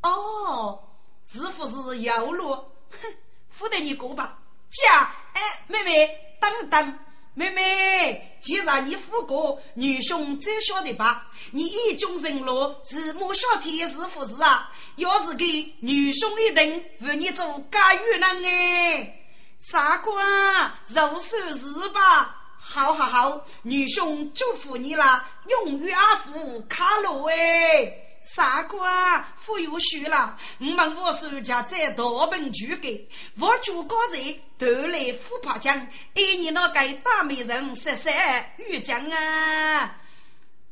[0.02, 0.88] 哦，
[1.26, 2.72] 是不是要了？
[2.90, 3.14] 哼，
[3.50, 4.88] 扶得你过吧，姐！
[5.34, 7.00] 哎，妹妹，等等。
[7.36, 11.28] 妹妹，既然你富过，女兄最晓得吧？
[11.52, 14.72] 你一中人路，是莫小天是不是啊？
[14.96, 15.46] 要是给
[15.82, 19.20] 女兄一等，为你做家女人哎，
[19.60, 22.42] 傻瓜，肉手是吧？
[22.58, 28.05] 好好好，女兄祝福你啦，永远阿福卡路哎。
[28.26, 33.08] 傻瓜，富有许了，我们我手家在大本举给，
[33.40, 38.14] 我主高人都来富爬江，给你那个大美人十三
[38.58, 39.96] 玉江啊！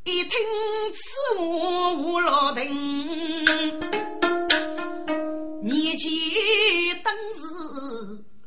[0.04, 0.32] 一听
[0.92, 3.80] 此话无老定，
[5.62, 7.46] 年纪当时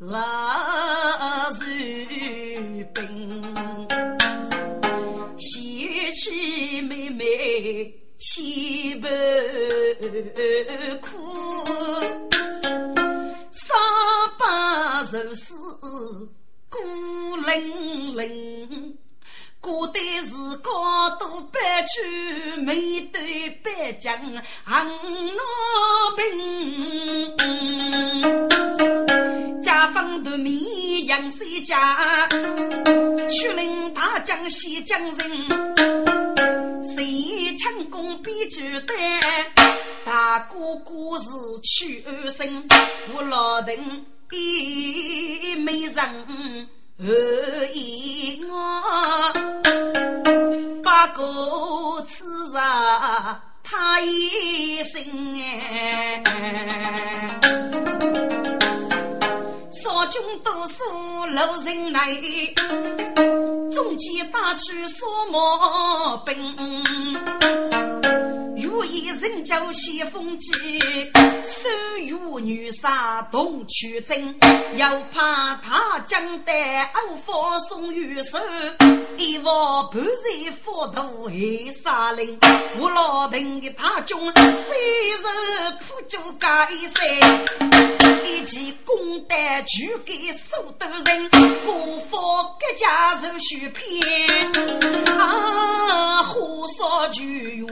[0.00, 3.56] 老如冰，
[5.38, 8.05] 喜气妹妹。
[8.18, 9.10] 千般
[11.02, 11.18] 苦，
[13.50, 13.76] 三
[14.38, 15.54] 百愁思
[16.70, 16.78] 孤
[17.46, 18.96] 零零，
[19.66, 22.00] 过的是高度百去，
[22.60, 24.16] 面对百将
[24.64, 24.88] 行
[25.34, 25.42] 老
[26.16, 27.36] 兵，
[29.60, 32.28] 家方的面杨谁家，
[33.28, 35.48] 去领大将西将人。
[36.94, 38.96] 谁强攻必举单，
[40.04, 41.28] 大哥哥是
[41.64, 42.68] 屈生，
[43.12, 46.68] 我老邓一没人
[46.98, 47.12] 何
[47.74, 48.56] 以我？
[50.82, 51.22] 八哥
[52.08, 52.56] 此日
[53.62, 55.02] 他一生
[55.36, 56.22] 哎，
[59.82, 60.84] 少军多数
[61.26, 62.08] 路人来。
[63.72, 66.84] 中间打去扫毛兵，
[68.56, 70.80] 如意人叫西风急，
[71.44, 71.68] 手
[72.00, 74.34] 与女杀同取征，
[74.76, 78.38] 又怕他将带欧方送玉手，
[79.18, 82.38] 一望半日佛头黑沙林，
[82.78, 87.06] 我老邓的大军虽然苦就改善，
[88.26, 91.28] 一骑弓弹举给苏德人，
[91.66, 92.16] 功夫
[92.60, 94.00] 各家人须偏，
[95.18, 97.66] 啊，火烧九月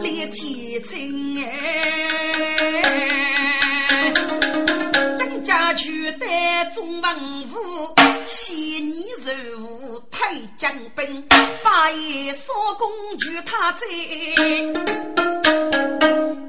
[0.00, 3.15] 烈天青哎，
[5.76, 6.26] 去得
[6.74, 7.94] 中文武，
[8.26, 11.28] 西年任务太将兵，
[11.62, 13.86] 八爷少公举他在，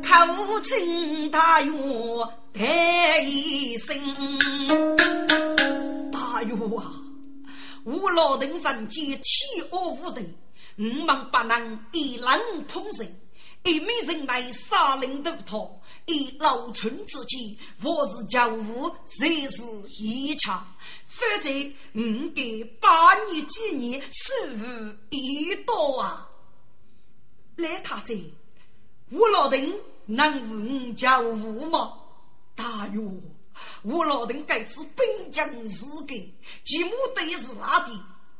[0.02, 1.74] 口称大元
[2.54, 3.98] 太一生，
[6.10, 6.94] 大元啊，
[7.84, 10.22] 我老邓上街七恶无头。
[10.80, 13.20] 五门八能一人通神，
[13.64, 20.66] 一美人来杀人头套，一老春之际，我是教务，谁是一场？
[21.10, 21.50] 否则，
[21.96, 24.66] 五给八年几年，师傅
[25.10, 26.30] 一刀啊！
[27.58, 28.16] 来，他这
[29.10, 31.94] 我老邓能无教务吗？
[32.56, 33.02] 大约
[33.84, 36.16] 我老邓该次兵将士革，
[36.64, 37.92] 其目的是哪的？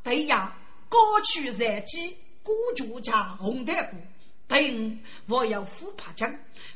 [0.02, 0.56] 对呀，
[0.88, 2.16] 过去战绩。
[2.40, 3.96] 孤主家红太姑，
[4.48, 6.28] 等我要虎爬江，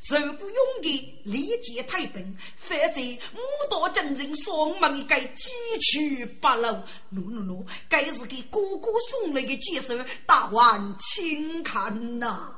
[0.03, 5.51] 受不勇的立即退兵，否则五道真正双门一个鸡
[5.81, 12.55] 去八路，喏喏喏，该是给哥哥送来的接受，大王请看呐！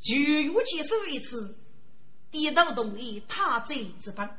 [0.00, 1.58] 就欲接受一次，
[2.30, 4.30] 低头同意他走之本，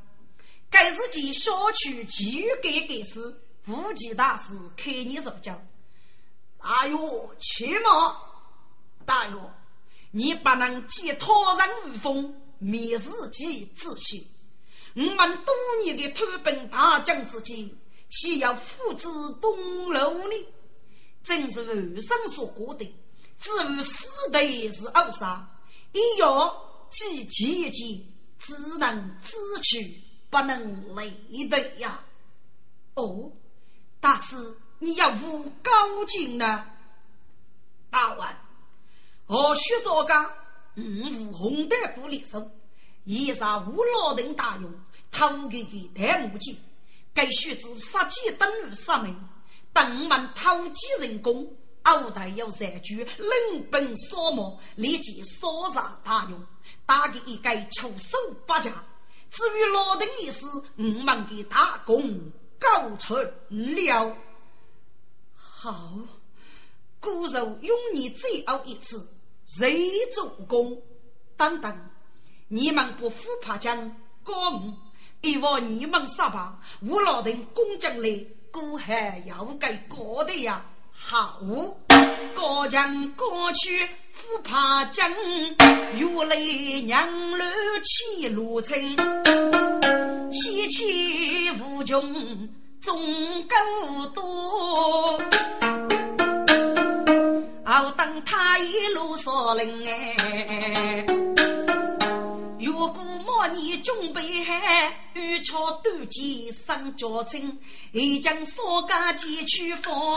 [0.70, 5.62] 该是其小区基于改革时，无极大师开你入教。
[6.58, 6.98] 大约
[7.42, 8.29] 去嘛！
[9.10, 9.36] 大约
[10.12, 11.26] 你不能借他
[11.58, 14.30] 人无风，灭自己自欺。
[14.94, 17.68] 我们多年的投奔大将之间，
[18.10, 19.10] 岂要父子
[19.42, 20.48] 东流呢？
[21.24, 22.86] 正是儒生所过的，
[23.40, 25.60] 只有死的是恶杀，
[25.92, 28.06] 一要既节俭，
[28.38, 31.12] 只能自取，不能累
[31.48, 32.04] 得呀！
[32.94, 33.32] 哦，
[34.00, 34.56] 大师。
[34.82, 36.66] 你要无高进呢？
[37.90, 38.34] 大王，
[39.30, 40.28] 何须说讲？
[40.74, 42.50] 嗯，无红的不离手，
[43.04, 44.74] 以上无老等大用，
[45.12, 46.58] 偷给给太母亲，
[47.14, 49.16] 该须知杀鸡等于杀命，
[49.72, 51.48] 等门偷鸡人工，
[51.84, 56.44] 后代有三句，冷本扫毛，立即烧杀大用，
[56.88, 58.18] 打给一个出手
[58.48, 58.84] 八家。
[59.30, 60.44] 至于老邓一事，
[60.76, 63.16] 我们给大功告成
[63.48, 64.18] 了。
[65.36, 65.94] 好，
[67.00, 69.08] 孤柔用你最后一次，
[69.58, 70.80] 谁主公？
[71.36, 71.76] 等等，
[72.50, 74.78] 你们不虎怕将公，
[75.22, 80.64] 一望你们杀吧，我老邓攻进来，孤还要该过的呀。
[80.92, 81.42] 好，
[82.36, 85.12] 过江过去虎怕将，
[85.98, 87.44] 如雷娘路
[87.82, 88.78] 起路程，
[90.32, 92.48] 喜气无穷。
[92.82, 92.98] 中
[93.44, 95.18] 够多，
[97.80, 101.06] 好等他一路说灵哎。
[102.60, 104.54] 如果莫你准备好，
[105.14, 107.58] 欲朝断剑上交情，
[107.94, 110.14] 一将少家几去放，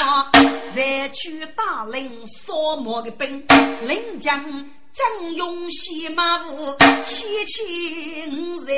[0.74, 3.46] 再去打领扫漠的兵，
[3.86, 4.44] 临将
[4.92, 8.74] 将勇西马武，西青在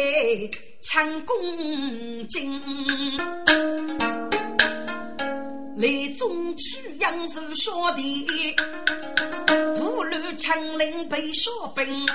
[0.83, 2.61] 抢公金。
[5.77, 8.25] 雷中去杨树小弟，
[9.77, 12.07] 不乱枪林被小兵，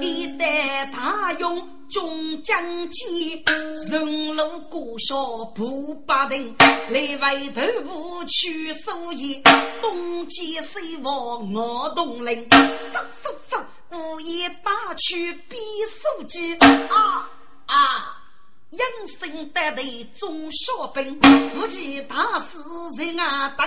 [0.00, 3.42] 一代大勇中将旗，
[3.90, 6.54] 人路过小步八定，
[6.88, 9.42] 来外头部去守夜，
[9.82, 17.28] 东击西望我东陵，嗖嗖嗖，午夜打去必守击，啊
[17.66, 18.22] 啊！
[18.70, 22.58] 养生得的中小兵，夫妻大事
[22.98, 23.66] 人啊等，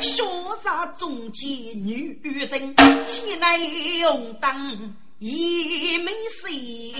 [0.00, 1.50] 潇洒中间
[1.84, 6.92] 女人，起来用灯也没谁，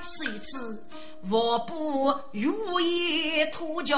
[0.00, 0.58] 谁知
[1.28, 3.96] 我不如意托家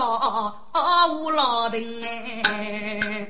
[1.13, 3.29] 无老丁哎。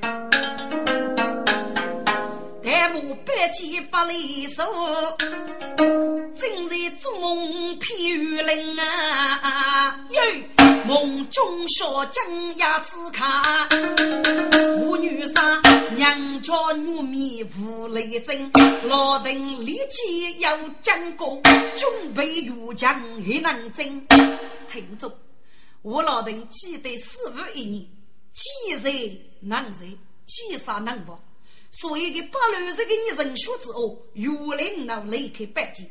[2.67, 4.61] 台幕百计百里手，
[5.77, 10.05] 正在做梦偏雨林啊！
[10.09, 10.21] 哟，
[10.85, 13.25] 梦中小将牙齿看，
[14.81, 15.61] 吴女杀
[15.95, 18.51] 娘家女米无雷震，
[18.83, 24.05] 老邓力气要将功，准备入将也能争。
[24.69, 25.09] 听着，
[25.83, 27.87] 我老邓记得师傅一年，
[28.33, 31.17] 几人能人，几杀能亡。
[31.79, 35.87] 所以，个八六十个你人学之后，原来那离开北京，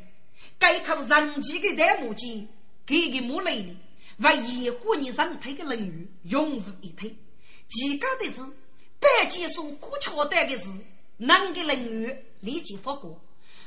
[0.59, 2.47] 该靠人气的大木匠，
[2.85, 3.77] 给个木雷呢，
[4.17, 7.15] 为掩护你身体的人鱼，永无一体。
[7.69, 8.41] 其他的是，
[8.99, 10.69] 北京所过桥段的是，
[11.15, 13.21] 男的人鱼立即发过。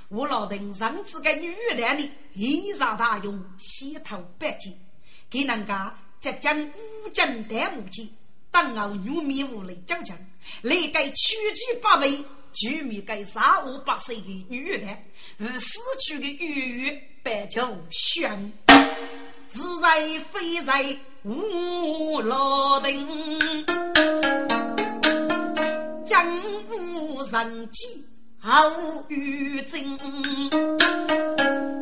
[0.09, 4.77] 我老邓上次个女的呢，一让他用西头北京，
[5.31, 8.07] 给人家浙江五镇大木匠。
[8.51, 10.17] 当我牛米屋里讲讲，
[10.63, 14.89] 来给取其八位，居民给三五八岁的女的，
[15.39, 18.53] 而死去的玉玉白求选，
[19.47, 23.39] 自在非在无老丁，
[26.05, 26.27] 江
[26.65, 27.91] 湖人间
[28.41, 29.99] 毫无余证。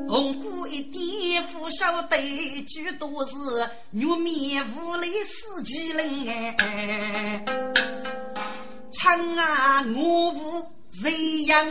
[0.09, 3.37] 红姑一点扶手对句都是
[3.93, 7.45] 玉面无泪死几人哎，
[8.93, 10.67] 唱啊我无
[11.01, 11.65] 谁养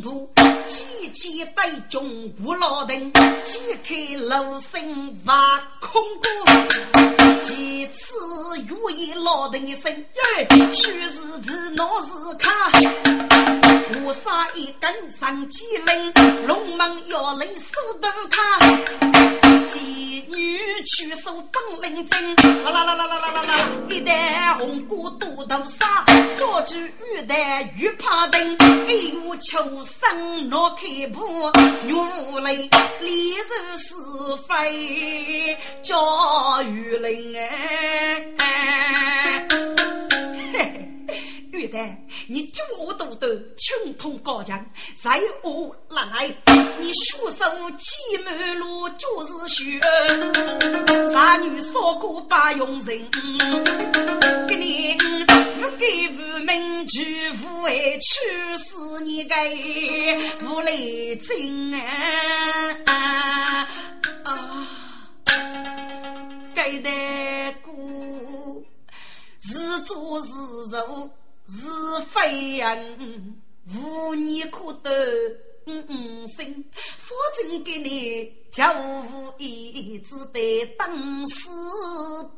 [0.00, 0.32] 不？
[0.66, 3.12] 几几对中无老灯，
[3.44, 8.16] 几开楼生挖空谷，几次
[8.60, 9.92] 遇一老灯一声，
[10.72, 12.50] 须是字闹是卡。
[14.04, 16.12] 我杀一根上鸡铃，
[16.46, 18.40] 龙门要来锁头卡，
[19.66, 19.80] 妓
[20.28, 26.04] 女去守当令针，啦啦啦啦啦啦啦啦，一袋红果多头沙，
[26.36, 31.20] 脚住玉带玉帕灯，一月秋生落开铺，
[31.86, 31.92] 玉
[32.40, 32.52] 来
[33.00, 33.94] 离愁是
[34.46, 37.42] 非叫玉林哎。
[41.52, 41.98] 玉丹，
[42.28, 42.62] 你脚
[42.96, 44.64] 多多，穷通高强，
[45.02, 46.34] 在我来，
[46.78, 47.44] 你书手
[47.78, 49.80] 几门路就是学。
[51.12, 53.10] 傻女说过把用人，
[54.48, 54.96] 给你
[55.60, 59.34] 不给无名去无爱，去死你个
[60.42, 60.72] 无来
[61.16, 63.66] 真啊！
[64.24, 64.68] 啊，
[66.54, 67.74] 该得过
[69.40, 70.30] 是做是
[70.70, 71.10] 肉。
[71.52, 71.68] 是
[72.06, 73.42] 非人，
[73.74, 74.90] 无你可得
[75.66, 77.10] 嗯嗯心，反
[77.42, 81.50] 正给你就无一只得当死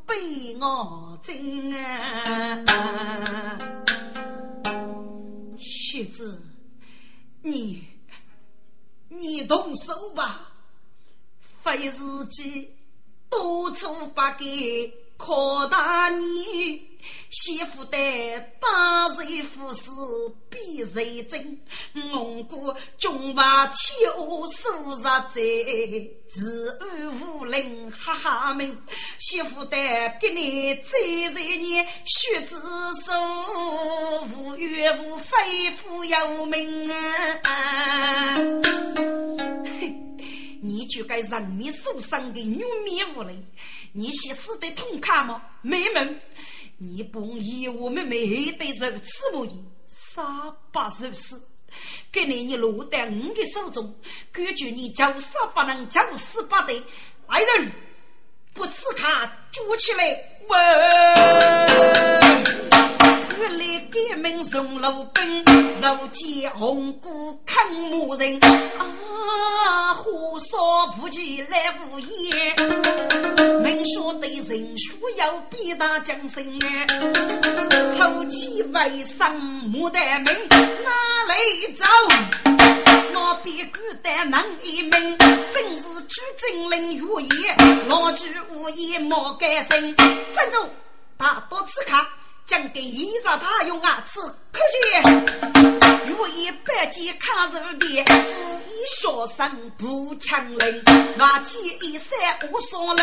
[0.05, 3.57] 被我真啊！
[5.57, 6.43] 学子，
[7.41, 7.87] 你
[9.09, 10.53] 你动手吧，
[11.63, 12.69] 非自己
[13.31, 16.95] 多处不给靠大你。
[17.31, 17.99] 媳妇的
[18.61, 19.91] 大人夫是
[20.49, 21.61] 比人真，
[21.93, 24.13] 蒙古中华天下
[24.47, 25.43] 数十载，
[26.29, 28.79] 自安无人哈哈门。
[29.19, 29.77] 媳妇的
[30.19, 32.63] 给你最人年，血子
[33.05, 33.13] 手
[34.35, 36.91] 无岳无非富有名
[37.43, 38.35] 啊！
[40.65, 43.47] 你就该人民受伤的女面无人，
[43.93, 45.43] 你是死的痛快吗？
[45.61, 46.19] 没门！
[46.79, 49.55] 你本以我们妹对如此模样，
[49.87, 51.47] 杀不如死。
[52.11, 53.95] 给你你落在我的手中，
[54.33, 56.83] 感觉你就是不能，就是不得。
[57.29, 57.71] 来人，
[58.55, 60.19] 不吃他捉起来！
[60.49, 62.24] 喂
[63.39, 65.45] 原来革命送路兵，
[65.81, 68.39] 如见红姑看牧人。
[68.45, 72.55] 啊，火烧夫妻来无言，
[73.63, 76.87] 明说对人说要比大江声啊！
[77.97, 79.27] 抽起为生
[79.71, 81.85] 牡丹名，哪里走？
[83.13, 87.29] 那边孤单难一命，真是举金陵如意，
[87.89, 89.97] 老举无言莫改声。
[89.97, 90.69] 站住，
[91.17, 92.07] 大刀刺卡。
[92.47, 94.21] 将给衣裳他用啊吃，
[94.53, 95.03] 可见
[96.07, 100.85] 如意百计看手的，无一小声不强人，
[101.17, 102.09] 拿起一扇
[102.53, 103.03] 无双楼，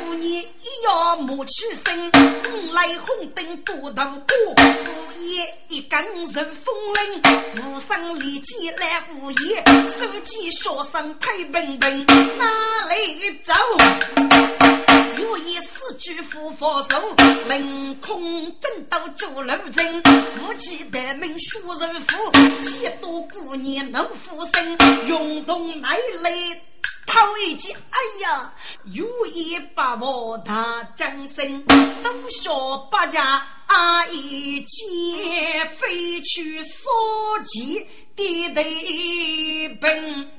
[0.00, 6.02] 姑娘一要莫去身，五来红灯不头过，无一一根
[6.32, 7.22] 人风铃，
[7.62, 12.06] 无声立即来无言，手机小声推蹦蹦，
[12.38, 13.52] 哪里走？
[15.16, 17.14] 如意四句佛佛手，
[17.48, 20.02] 凌空正道九路阵，
[20.36, 22.30] 夫妻得名书人夫，
[22.60, 26.30] 几多姑娘能复生，涌动来来
[27.06, 28.52] 头一记，哎呀，
[28.92, 31.64] 有一把我大将身，
[32.02, 36.72] 都小八家阿姨姐飞去烧
[37.44, 40.30] 鸡的对本。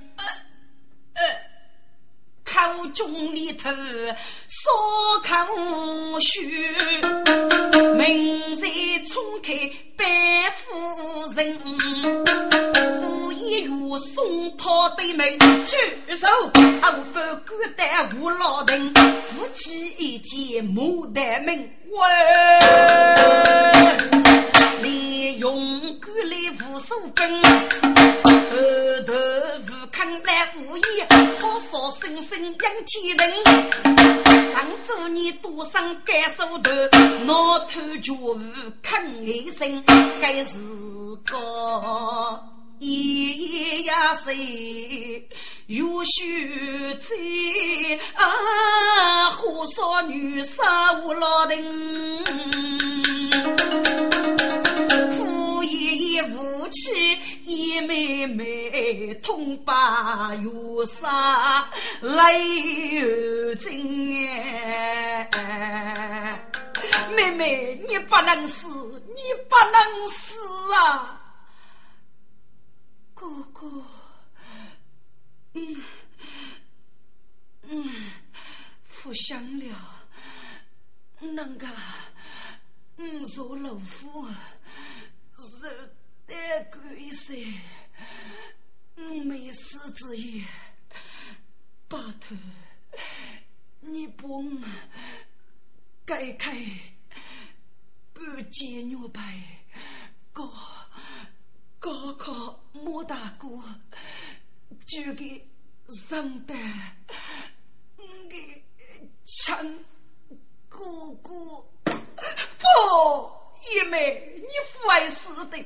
[2.51, 3.69] 口中里头
[4.47, 4.71] 说
[5.23, 6.75] 口虚，
[7.95, 9.53] 门前冲开
[9.95, 11.59] 白夫人，
[13.03, 15.77] 无意如送他的门，举
[16.15, 16.27] 手
[16.81, 18.93] 二百孤单无老人，
[19.27, 21.55] 夫妻一见牡丹门，
[21.91, 21.99] 喂，
[24.82, 27.41] 利用官来无数根，
[28.23, 28.32] 后
[29.05, 29.13] 头
[29.67, 31.07] 无看来无言。
[31.59, 32.55] 少生生养
[32.88, 33.21] 天人，
[34.53, 36.71] 上主你多生该手头，
[37.25, 38.39] 脑头脚无
[38.82, 39.84] 看一生，
[40.21, 40.57] 该是
[41.25, 41.38] 个
[42.80, 45.27] 一呀谁
[45.67, 47.15] 有须在
[48.15, 49.30] 啊？
[49.32, 51.59] 火烧女杀无老人。
[55.61, 60.49] 一一夫妻一妹妹，痛把月
[60.86, 61.69] 杀
[62.01, 65.30] 泪如针哎！
[67.15, 68.67] 妹妹，你不能死，
[69.15, 70.34] 你不能死
[70.73, 71.18] 啊！
[73.20, 73.84] 哥哥，
[75.53, 75.84] 嗯
[77.63, 78.11] 嗯，
[79.03, 80.07] 不想了，
[81.20, 81.67] 那个，
[82.95, 84.26] 嗯，做老夫。
[85.61, 85.70] 受
[86.28, 87.34] 得鬼噻，
[88.95, 90.47] 没死之言，
[91.89, 92.38] 拜托
[93.82, 94.61] 你帮我
[96.05, 96.55] 改开
[98.13, 99.41] 半截牛排，
[100.32, 100.78] 搞
[101.80, 103.47] 搞考莫大哥，
[104.86, 105.47] 就给
[106.09, 106.57] 上单，
[108.30, 108.63] 给
[109.25, 109.65] 唱
[110.67, 110.80] 哥
[111.23, 111.34] 哥
[112.59, 113.39] 不。
[113.75, 115.57] 爷妹，你父爱死的，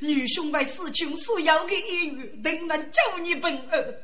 [0.00, 4.02] 女兄为死穷所要的言语，定能救你本儿。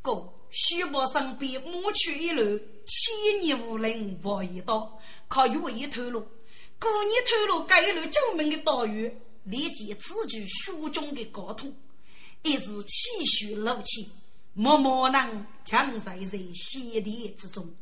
[0.00, 6.20] 哥，徐伯身边抹去一路，千年无人话一道，靠月一透露，
[6.78, 9.12] 哥你透露该一路救命的道语，
[9.44, 11.74] 立即自具书中的高通，
[12.42, 14.10] 一时气血漏气，
[14.54, 17.74] 默默能强在在先帝之中，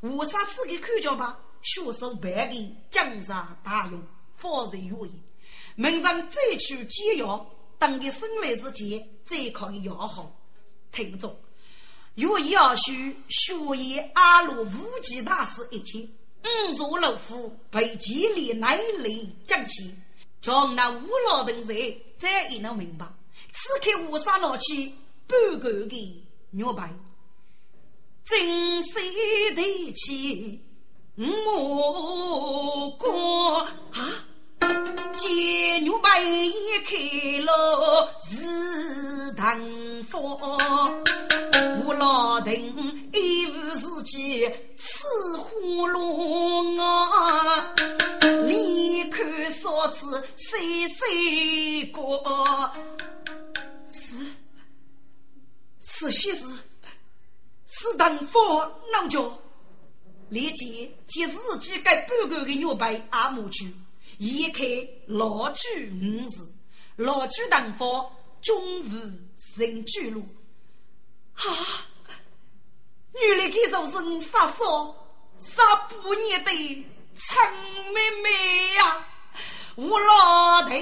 [0.00, 1.40] 无啥子给看着吧。
[1.62, 4.02] 学手百变，江山大用，
[4.34, 5.14] 方才有言。
[5.76, 10.38] 门上再去解药，等你生来之前，再可以药好。
[10.92, 11.40] 听着，
[12.14, 16.06] 若要需学业阿罗无极大师一切，
[16.68, 19.94] 五座老夫被激励内力降息，
[20.44, 23.06] 将那五老等人再也能明白。
[23.54, 24.92] 此刻我杀老去
[25.26, 26.92] 半个的牛排，
[28.26, 29.02] 真心
[29.54, 30.62] 的气。
[31.16, 34.26] 我过啊，
[34.60, 36.52] 见牛排一
[36.84, 39.60] 开了是唐
[40.02, 40.20] 风，
[41.84, 45.04] 吴老丁一无是己吃
[45.38, 47.74] 花龙啊，
[48.46, 52.72] 立刻嫂子谁谁过
[53.88, 54.16] 是
[55.80, 56.44] 是些是
[57.66, 58.42] 是唐风
[58.92, 59.38] 老脚。
[60.30, 63.72] 立即借自己给半个的牛排阿母去，
[64.24, 64.64] 一开
[65.06, 66.26] 老居五日，
[66.96, 68.10] 老居当方
[68.40, 68.84] 中午
[69.56, 70.22] 人居路。
[71.34, 71.44] 啊！
[73.20, 74.96] 原来这就是我杀嫂
[75.38, 76.50] 杀不年的
[77.16, 77.36] 陈
[77.92, 79.06] 妹妹呀！
[79.76, 80.78] 我老丁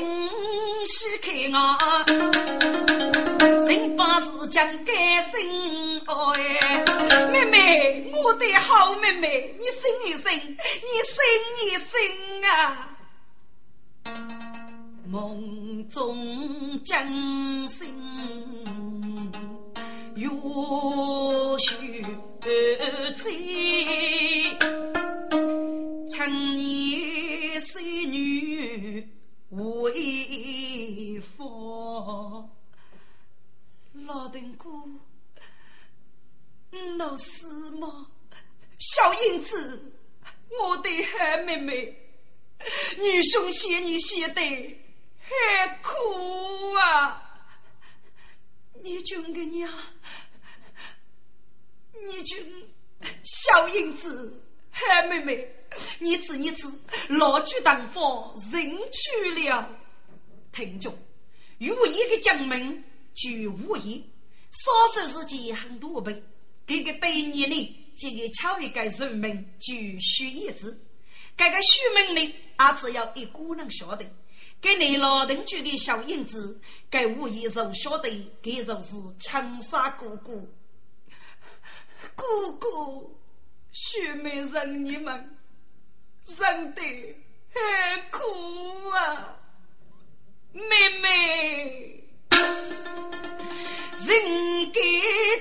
[0.86, 2.04] 喜开啊，
[3.66, 4.92] 人把事讲改
[5.24, 6.84] 心哎，
[7.32, 11.16] 妹妹，我的好妹妹，你醒一醒，你醒
[11.66, 12.91] 一醒啊！
[15.06, 17.86] 梦中惊醒，
[20.14, 20.28] 月
[21.58, 22.02] 须
[23.14, 24.58] 醉，
[26.08, 29.08] 趁年少女
[29.50, 32.48] 为夫，
[34.06, 34.68] 老邓哥。
[36.96, 37.46] 老师
[37.78, 38.06] 吗？
[38.78, 39.92] 小英子，
[40.58, 42.01] 我的好妹妹，
[42.98, 44.40] 女兄嫌你嫌得
[45.20, 47.18] 很苦啊！
[48.82, 49.70] 你君个娘，
[52.06, 52.68] 你君
[53.24, 55.48] 小英子，好妹妹，
[55.98, 56.68] 你知你知，
[57.08, 59.68] 老举当方人去了，
[60.52, 60.92] 听着，
[61.58, 62.84] 如一个将门
[63.14, 64.02] 就无言。
[64.52, 66.22] 少数时间很多倍，
[66.66, 70.78] 这个对年龄，这个巧一个人民就需一致。
[71.42, 74.06] 这个虚名呢，也只有一个人晓得。
[74.60, 78.08] 给你老邻居的小影子，给无意中晓得，
[78.40, 80.48] 这就是长沙姑姑。
[82.14, 83.20] 姑姑，
[83.72, 85.36] 雪梅人你们
[86.38, 86.82] 认得
[87.52, 89.36] 很苦啊，
[90.52, 90.62] 妹
[91.00, 92.04] 妹，
[94.06, 94.80] 人该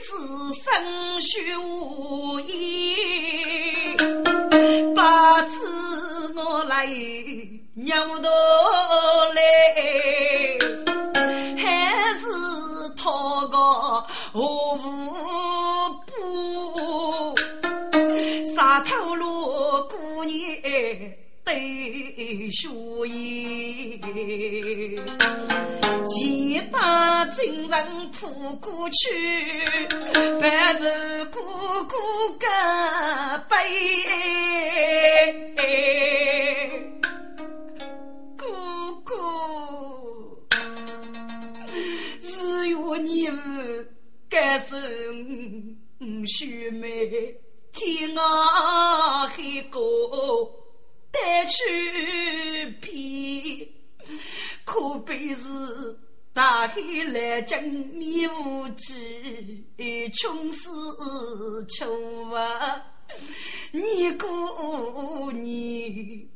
[0.01, 3.97] 自生须无言，
[4.93, 5.01] 不
[5.49, 5.55] 知
[6.35, 6.85] 我来
[7.73, 8.29] 扭头
[9.33, 9.39] 来，
[11.57, 11.63] 还
[12.19, 12.25] 是
[12.95, 13.57] 讨个
[14.33, 14.39] 何
[14.75, 14.79] 无
[16.05, 17.35] 不
[18.55, 19.23] 杀头路
[19.87, 20.37] 姑娘。
[21.53, 23.99] 对书言，
[26.07, 29.11] 几把金人扑过去，
[30.39, 31.41] 伴着姑
[31.89, 31.97] 姑
[32.39, 32.47] 个
[33.49, 33.57] 背，
[38.37, 38.45] 姑
[39.03, 39.11] 姑，
[42.21, 43.89] 只愿你们
[44.29, 44.77] 感受
[46.25, 47.35] 兄妹
[47.73, 49.35] 天涯海
[49.69, 49.77] 角。
[51.11, 53.69] 带去皮，
[54.63, 55.49] 可悲是
[56.33, 56.81] 大海
[57.11, 60.69] 来将迷雾记，穷死
[61.67, 62.81] 穷啊！
[63.71, 66.29] 你姑你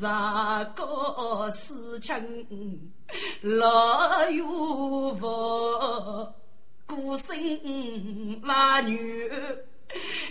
[0.00, 2.92] 咋个事情
[3.42, 5.26] 老有福？
[6.84, 9.30] 孤身拉女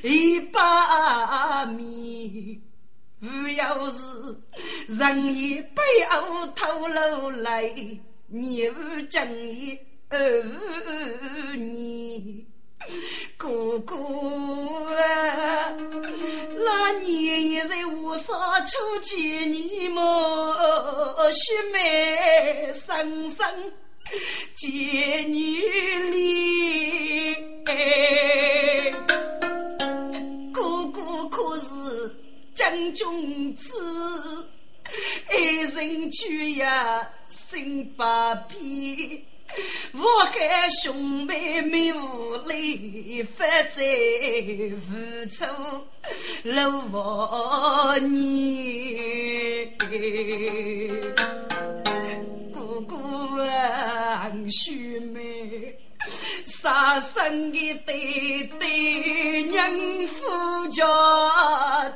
[0.04, 1.95] 一把米。
[3.76, 4.00] 只要是
[4.88, 7.70] 人以背后透露来，
[8.28, 9.78] 你无正义
[10.10, 10.18] 儿
[11.56, 12.46] 女，
[13.38, 13.96] 哥哥
[14.96, 15.76] 啊，
[16.58, 21.32] 那年也在无沙初见你么？
[21.32, 23.46] 雪梅声声
[24.56, 25.62] 见女
[26.12, 27.36] 里，
[32.56, 34.48] 将君子，
[35.28, 35.36] 爱
[35.76, 38.04] 人居呀心不
[38.48, 39.22] 变。
[39.94, 43.84] 我看兄妹没无泪，反在
[44.80, 44.96] 付
[45.30, 45.46] 出
[46.44, 49.78] 六万年。
[52.52, 54.74] 哥哥啊，兄
[55.14, 55.78] 妹。
[56.66, 60.84] 杀生的对对，人夫家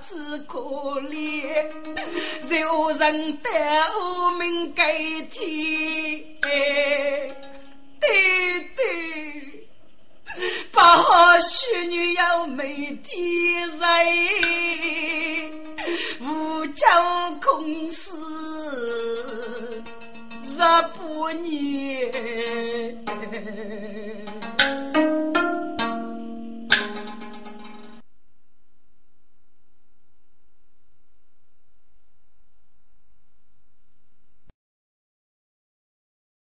[0.08, 0.14] 只
[0.48, 0.60] 可
[1.10, 1.72] 怜，
[2.52, 3.50] 有人带
[4.00, 4.94] 我们改
[5.32, 5.42] 天，
[6.40, 7.34] 对
[8.78, 9.68] 对，
[10.72, 13.82] 把好婿女要每天人，
[16.22, 16.86] 无家
[17.42, 18.16] 空死
[20.44, 23.00] 十八年。
[24.96, 25.69] うん。